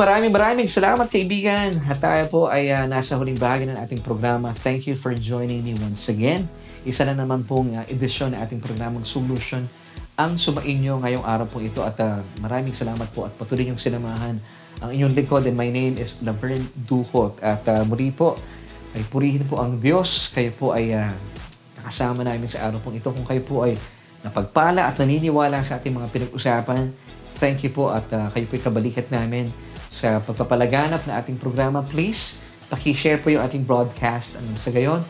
[0.00, 1.76] Maraming maraming salamat kaibigan.
[1.84, 4.48] At tayo po ay uh, nasa huling bahagi ng ating programa.
[4.56, 6.48] Thank you for joining me once again.
[6.88, 9.68] Isa na naman pong uh, edisyon ng ating programang Solution
[10.16, 14.36] ang sumainyo ngayong araw po ito at uh, maraming salamat po at patuloy niyong sinamahan
[14.80, 18.36] ang inyong lingkod and my name is Laverne Duhot at uh, muli po
[18.96, 20.32] ay purihin po ang Diyos.
[20.32, 21.12] Kayo po ay uh,
[22.00, 23.12] namin sa araw pong ito.
[23.12, 23.76] Kung kayo po ay
[24.24, 26.88] napagpala at naniniwala sa ating mga pinag-usapan,
[27.36, 29.52] thank you po at uh, kayo po ay kabalikat namin
[29.90, 32.38] sa pagpapalaganap na ating programa, please
[32.70, 34.38] paki-share po yung ating broadcast.
[34.38, 35.02] Ano, sa gayon,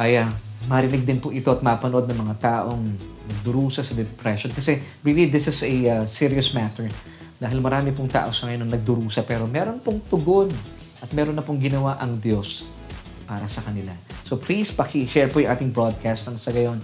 [0.00, 0.32] ay uh,
[0.66, 2.82] marinig din po ito at mapanood ng mga taong
[3.28, 4.48] nagdurusa sa depression.
[4.50, 6.88] Kasi really, this is a uh, serious matter.
[7.36, 10.48] Dahil marami pong tao sa ngayon nagdurusa pero meron pong tugon
[11.04, 12.64] at meron na pong ginawa ang Diyos
[13.28, 13.92] para sa kanila.
[14.24, 16.80] So please, paki-share po yung ating broadcast ng sa gayon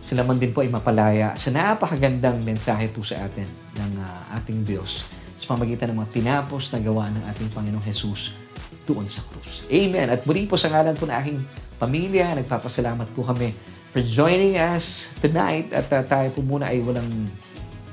[0.00, 3.44] sila man din po ay mapalaya sa napakagandang mensahe po sa atin
[3.76, 5.04] ng uh, ating Diyos
[5.40, 8.36] sa pamagitan ng mga tinapos na gawa ng ating Panginoong Jesus
[8.84, 9.64] doon sa krus.
[9.72, 10.12] Amen.
[10.12, 11.38] At muli po sa ngalan po ng aking
[11.80, 13.56] pamilya, nagpapasalamat po kami
[13.88, 15.72] for joining us tonight.
[15.72, 17.08] At uh, tayo po muna ay walang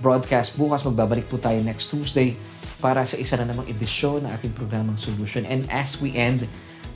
[0.03, 0.59] broadcast.
[0.59, 2.35] Bukas magbabalik po tayo next Tuesday
[2.83, 5.47] para sa isa na namang edisyon ng ating programang Solution.
[5.47, 6.43] And as we end,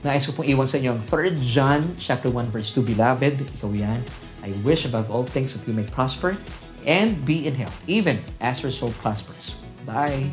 [0.03, 3.71] nais ko pong iwan sa inyo ang 3 John chapter 1 verse 2, Beloved, ikaw
[3.71, 4.03] yan,
[4.43, 6.35] I wish above all things that you may prosper
[6.83, 9.60] and be in health, even as your soul prospers.
[9.85, 10.29] Bye.